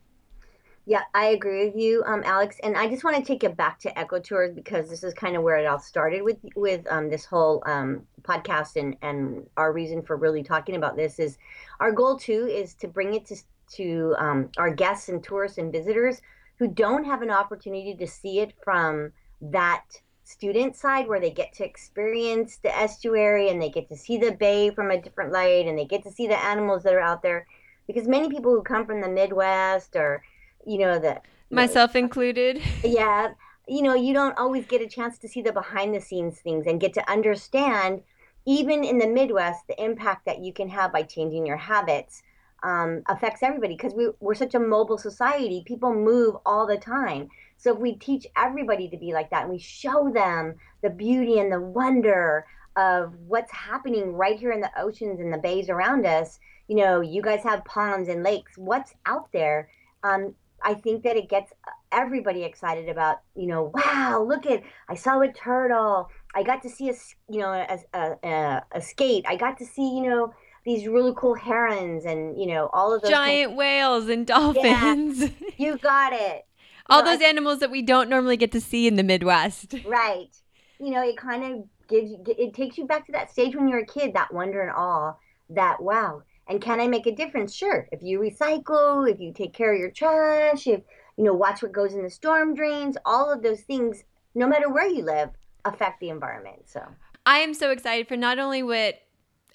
Yeah, 0.84 1.02
I 1.14 1.26
agree 1.26 1.66
with 1.66 1.76
you, 1.76 2.02
um, 2.04 2.24
Alex. 2.24 2.56
And 2.64 2.76
I 2.76 2.88
just 2.88 3.04
want 3.04 3.14
to 3.14 3.22
take 3.22 3.44
it 3.44 3.56
back 3.56 3.78
to 3.80 4.00
Eco 4.00 4.18
Tours 4.18 4.52
because 4.52 4.90
this 4.90 5.04
is 5.04 5.14
kind 5.14 5.36
of 5.36 5.44
where 5.44 5.58
it 5.58 5.64
all 5.64 5.78
started 5.78 6.22
with 6.22 6.38
with 6.56 6.84
um, 6.90 7.08
this 7.08 7.24
whole 7.24 7.62
um, 7.66 8.04
podcast 8.22 8.74
and 8.74 8.96
and 9.00 9.46
our 9.56 9.72
reason 9.72 10.02
for 10.02 10.16
really 10.16 10.42
talking 10.42 10.74
about 10.74 10.96
this 10.96 11.20
is 11.20 11.38
our 11.78 11.92
goal 11.92 12.18
too 12.18 12.48
is 12.50 12.74
to 12.74 12.88
bring 12.88 13.14
it 13.14 13.24
to 13.26 13.36
to 13.76 14.14
um, 14.18 14.50
our 14.56 14.72
guests 14.72 15.08
and 15.08 15.22
tourists 15.22 15.58
and 15.58 15.72
visitors 15.72 16.20
who 16.58 16.68
don't 16.68 17.04
have 17.04 17.22
an 17.22 17.30
opportunity 17.30 17.94
to 17.94 18.06
see 18.06 18.40
it 18.40 18.52
from 18.62 19.12
that 19.40 19.84
student 20.24 20.76
side 20.76 21.08
where 21.08 21.20
they 21.20 21.30
get 21.30 21.52
to 21.52 21.64
experience 21.64 22.58
the 22.62 22.76
estuary 22.76 23.48
and 23.48 23.60
they 23.60 23.68
get 23.68 23.88
to 23.88 23.96
see 23.96 24.16
the 24.16 24.32
bay 24.32 24.70
from 24.70 24.90
a 24.90 25.00
different 25.00 25.32
light 25.32 25.66
and 25.66 25.78
they 25.78 25.84
get 25.84 26.02
to 26.02 26.10
see 26.10 26.26
the 26.26 26.44
animals 26.44 26.82
that 26.82 26.94
are 26.94 27.00
out 27.00 27.22
there. 27.22 27.46
Because 27.86 28.06
many 28.06 28.28
people 28.28 28.52
who 28.52 28.62
come 28.62 28.86
from 28.86 29.00
the 29.00 29.08
midwest 29.08 29.96
or 29.96 30.22
you 30.64 30.78
know 30.78 30.98
the 30.98 31.20
myself 31.50 31.96
included. 31.96 32.62
Yeah 32.84 33.32
you 33.68 33.82
know 33.82 33.94
you 33.94 34.12
don't 34.12 34.36
always 34.38 34.66
get 34.66 34.82
a 34.82 34.88
chance 34.88 35.18
to 35.18 35.28
see 35.28 35.42
the 35.42 35.52
behind 35.52 35.94
the 35.94 36.00
scenes 36.00 36.40
things 36.40 36.66
and 36.66 36.80
get 36.80 36.92
to 36.92 37.10
understand 37.10 38.02
even 38.44 38.82
in 38.82 38.98
the 38.98 39.06
midwest 39.06 39.66
the 39.68 39.82
impact 39.82 40.26
that 40.26 40.40
you 40.40 40.52
can 40.52 40.68
have 40.68 40.92
by 40.92 41.02
changing 41.02 41.46
your 41.46 41.56
habits 41.56 42.22
um, 42.62 43.02
affects 43.06 43.42
everybody 43.42 43.74
because 43.74 43.94
we, 43.94 44.08
we're 44.20 44.34
such 44.34 44.54
a 44.54 44.60
mobile 44.60 44.98
society. 44.98 45.62
People 45.66 45.94
move 45.94 46.36
all 46.46 46.66
the 46.66 46.76
time. 46.76 47.28
So 47.56 47.72
if 47.72 47.78
we 47.78 47.94
teach 47.94 48.26
everybody 48.36 48.88
to 48.88 48.96
be 48.96 49.12
like 49.12 49.30
that 49.30 49.42
and 49.42 49.50
we 49.52 49.58
show 49.58 50.10
them 50.12 50.56
the 50.82 50.90
beauty 50.90 51.38
and 51.38 51.52
the 51.52 51.60
wonder 51.60 52.46
of 52.76 53.14
what's 53.26 53.52
happening 53.52 54.14
right 54.14 54.38
here 54.38 54.52
in 54.52 54.60
the 54.60 54.70
oceans 54.80 55.20
and 55.20 55.32
the 55.32 55.38
bays 55.38 55.68
around 55.68 56.06
us, 56.06 56.38
you 56.68 56.76
know, 56.76 57.00
you 57.00 57.22
guys 57.22 57.42
have 57.42 57.64
ponds 57.64 58.08
and 58.08 58.22
lakes, 58.22 58.52
what's 58.56 58.94
out 59.06 59.30
there? 59.32 59.68
Um, 60.02 60.34
I 60.64 60.74
think 60.74 61.02
that 61.02 61.16
it 61.16 61.28
gets 61.28 61.52
everybody 61.90 62.44
excited 62.44 62.88
about, 62.88 63.20
you 63.34 63.46
know, 63.46 63.72
wow, 63.74 64.24
look 64.26 64.46
at, 64.46 64.62
I 64.88 64.94
saw 64.94 65.20
a 65.20 65.32
turtle. 65.32 66.08
I 66.34 66.42
got 66.42 66.62
to 66.62 66.70
see 66.70 66.88
a, 66.88 66.94
you 67.28 67.40
know, 67.40 67.52
a, 67.52 67.78
a, 67.92 68.16
a, 68.24 68.62
a 68.72 68.80
skate. 68.80 69.24
I 69.28 69.36
got 69.36 69.58
to 69.58 69.66
see, 69.66 69.96
you 69.96 70.08
know, 70.08 70.32
these 70.64 70.86
really 70.86 71.12
cool 71.16 71.34
herons 71.34 72.04
and 72.04 72.40
you 72.40 72.46
know 72.46 72.70
all 72.72 72.94
of 72.94 73.02
those 73.02 73.10
giant 73.10 73.56
whales 73.56 74.08
and 74.08 74.26
dolphins. 74.26 75.20
Yeah, 75.20 75.28
you 75.56 75.78
got 75.82 76.12
it. 76.12 76.44
all 76.88 76.98
you 76.98 77.04
know, 77.04 77.10
those 77.12 77.22
I, 77.22 77.28
animals 77.28 77.58
that 77.60 77.70
we 77.70 77.82
don't 77.82 78.08
normally 78.08 78.36
get 78.36 78.52
to 78.52 78.60
see 78.60 78.86
in 78.86 78.96
the 78.96 79.02
Midwest. 79.02 79.74
Right. 79.86 80.36
You 80.78 80.90
know, 80.90 81.02
it 81.02 81.16
kind 81.16 81.44
of 81.44 81.64
gives 81.88 82.10
you, 82.10 82.24
it 82.26 82.54
takes 82.54 82.76
you 82.76 82.86
back 82.86 83.06
to 83.06 83.12
that 83.12 83.30
stage 83.30 83.54
when 83.54 83.68
you're 83.68 83.80
a 83.80 83.86
kid, 83.86 84.14
that 84.14 84.34
wonder 84.34 84.62
and 84.62 84.72
awe 84.72 85.14
that 85.50 85.82
wow. 85.82 86.22
And 86.48 86.60
can 86.60 86.80
I 86.80 86.88
make 86.88 87.06
a 87.06 87.14
difference? 87.14 87.54
Sure. 87.54 87.88
If 87.92 88.02
you 88.02 88.18
recycle, 88.18 89.08
if 89.10 89.20
you 89.20 89.32
take 89.32 89.52
care 89.52 89.72
of 89.72 89.78
your 89.78 89.90
trash, 89.90 90.66
if 90.66 90.82
you 91.16 91.24
know, 91.24 91.34
watch 91.34 91.62
what 91.62 91.72
goes 91.72 91.94
in 91.94 92.02
the 92.02 92.10
storm 92.10 92.54
drains, 92.54 92.96
all 93.04 93.32
of 93.32 93.42
those 93.42 93.60
things, 93.60 94.02
no 94.34 94.46
matter 94.46 94.68
where 94.68 94.86
you 94.86 95.04
live, 95.04 95.30
affect 95.64 96.00
the 96.00 96.08
environment. 96.08 96.62
So 96.66 96.82
I 97.26 97.38
am 97.38 97.54
so 97.54 97.70
excited 97.70 98.08
for 98.08 98.16
not 98.16 98.38
only 98.38 98.62
what 98.62 98.96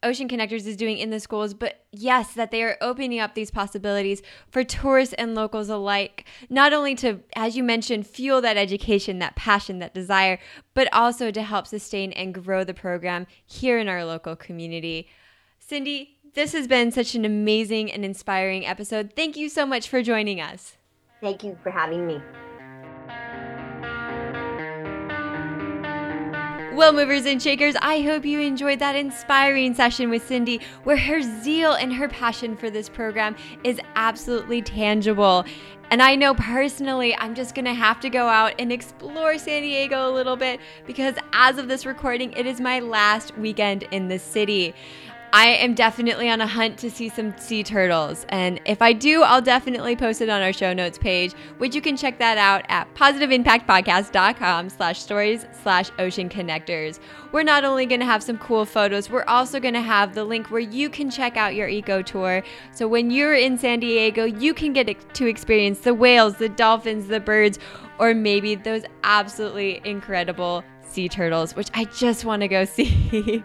Ocean 0.03 0.27
Connectors 0.27 0.65
is 0.65 0.75
doing 0.75 0.97
in 0.97 1.09
the 1.09 1.19
schools, 1.19 1.53
but 1.53 1.85
yes, 1.91 2.33
that 2.33 2.51
they 2.51 2.63
are 2.63 2.77
opening 2.81 3.19
up 3.19 3.35
these 3.35 3.51
possibilities 3.51 4.21
for 4.49 4.63
tourists 4.63 5.13
and 5.17 5.35
locals 5.35 5.69
alike, 5.69 6.25
not 6.49 6.73
only 6.73 6.95
to, 6.95 7.19
as 7.35 7.57
you 7.57 7.63
mentioned, 7.63 8.07
fuel 8.07 8.41
that 8.41 8.57
education, 8.57 9.19
that 9.19 9.35
passion, 9.35 9.79
that 9.79 9.93
desire, 9.93 10.39
but 10.73 10.91
also 10.93 11.31
to 11.31 11.41
help 11.41 11.67
sustain 11.67 12.11
and 12.13 12.33
grow 12.33 12.63
the 12.63 12.73
program 12.73 13.27
here 13.45 13.79
in 13.79 13.87
our 13.87 14.05
local 14.05 14.35
community. 14.35 15.07
Cindy, 15.59 16.19
this 16.33 16.53
has 16.53 16.67
been 16.67 16.91
such 16.91 17.15
an 17.15 17.25
amazing 17.25 17.91
and 17.91 18.05
inspiring 18.05 18.65
episode. 18.65 19.13
Thank 19.15 19.35
you 19.35 19.49
so 19.49 19.65
much 19.65 19.89
for 19.89 20.01
joining 20.01 20.39
us. 20.39 20.77
Thank 21.19 21.43
you 21.43 21.57
for 21.63 21.71
having 21.71 22.05
me. 22.05 22.21
Well, 26.77 26.93
movers 26.93 27.25
and 27.25 27.41
shakers, 27.41 27.73
I 27.81 28.01
hope 28.01 28.23
you 28.23 28.39
enjoyed 28.39 28.77
that 28.77 28.95
inspiring 28.95 29.73
session 29.73 30.11
with 30.11 30.27
Cindy, 30.27 30.61
where 30.83 30.95
her 30.95 31.23
zeal 31.23 31.73
and 31.73 31.91
her 31.91 32.07
passion 32.07 32.55
for 32.55 32.69
this 32.69 32.87
program 32.87 33.35
is 33.63 33.81
absolutely 33.95 34.61
tangible. 34.61 35.43
And 35.89 36.03
I 36.03 36.15
know 36.15 36.35
personally, 36.35 37.15
I'm 37.17 37.33
just 37.33 37.55
gonna 37.55 37.73
have 37.73 37.99
to 38.01 38.11
go 38.11 38.27
out 38.27 38.53
and 38.59 38.71
explore 38.71 39.39
San 39.39 39.63
Diego 39.63 40.07
a 40.07 40.13
little 40.13 40.35
bit 40.35 40.59
because 40.85 41.15
as 41.33 41.57
of 41.57 41.67
this 41.67 41.83
recording, 41.83 42.31
it 42.33 42.45
is 42.45 42.61
my 42.61 42.79
last 42.79 43.35
weekend 43.39 43.81
in 43.89 44.07
the 44.07 44.19
city. 44.19 44.75
I 45.37 45.49
am 45.49 45.75
definitely 45.75 46.31
on 46.31 46.41
a 46.41 46.47
hunt 46.47 46.79
to 46.79 46.89
see 46.89 47.09
some 47.09 47.37
sea 47.37 47.61
turtles. 47.61 48.25
And 48.29 48.59
if 48.65 48.81
I 48.81 48.91
do, 48.91 49.21
I'll 49.21 49.39
definitely 49.39 49.95
post 49.95 50.19
it 50.19 50.29
on 50.29 50.41
our 50.41 50.51
show 50.51 50.73
notes 50.73 50.97
page, 50.97 51.33
which 51.59 51.75
you 51.75 51.81
can 51.81 51.95
check 51.95 52.17
that 52.17 52.39
out 52.39 52.65
at 52.69 52.91
positiveimpactpodcast.com 52.95 54.69
slash 54.71 54.99
stories 54.99 55.45
slash 55.61 55.91
ocean 55.99 56.27
connectors. 56.27 56.99
We're 57.31 57.43
not 57.43 57.65
only 57.65 57.85
going 57.85 57.99
to 57.99 58.05
have 58.07 58.23
some 58.23 58.39
cool 58.39 58.65
photos, 58.65 59.11
we're 59.11 59.25
also 59.25 59.59
going 59.59 59.75
to 59.75 59.81
have 59.81 60.15
the 60.15 60.23
link 60.23 60.49
where 60.49 60.59
you 60.59 60.89
can 60.89 61.11
check 61.11 61.37
out 61.37 61.53
your 61.53 61.67
eco 61.67 62.01
tour. 62.01 62.41
So 62.71 62.87
when 62.87 63.11
you're 63.11 63.35
in 63.35 63.59
San 63.59 63.79
Diego, 63.79 64.25
you 64.25 64.55
can 64.55 64.73
get 64.73 65.13
to 65.13 65.27
experience 65.27 65.81
the 65.81 65.93
whales, 65.93 66.37
the 66.37 66.49
dolphins, 66.49 67.09
the 67.09 67.19
birds, 67.19 67.59
or 67.99 68.15
maybe 68.15 68.55
those 68.55 68.85
absolutely 69.03 69.81
incredible 69.83 70.63
sea 70.81 71.07
turtles, 71.07 71.55
which 71.55 71.69
I 71.75 71.83
just 71.85 72.25
want 72.25 72.41
to 72.41 72.47
go 72.47 72.65
see. 72.65 73.43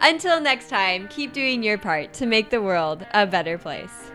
Until 0.00 0.40
next 0.40 0.68
time, 0.68 1.08
keep 1.08 1.32
doing 1.32 1.62
your 1.62 1.78
part 1.78 2.12
to 2.14 2.26
make 2.26 2.50
the 2.50 2.62
world 2.62 3.06
a 3.12 3.26
better 3.26 3.58
place. 3.58 4.10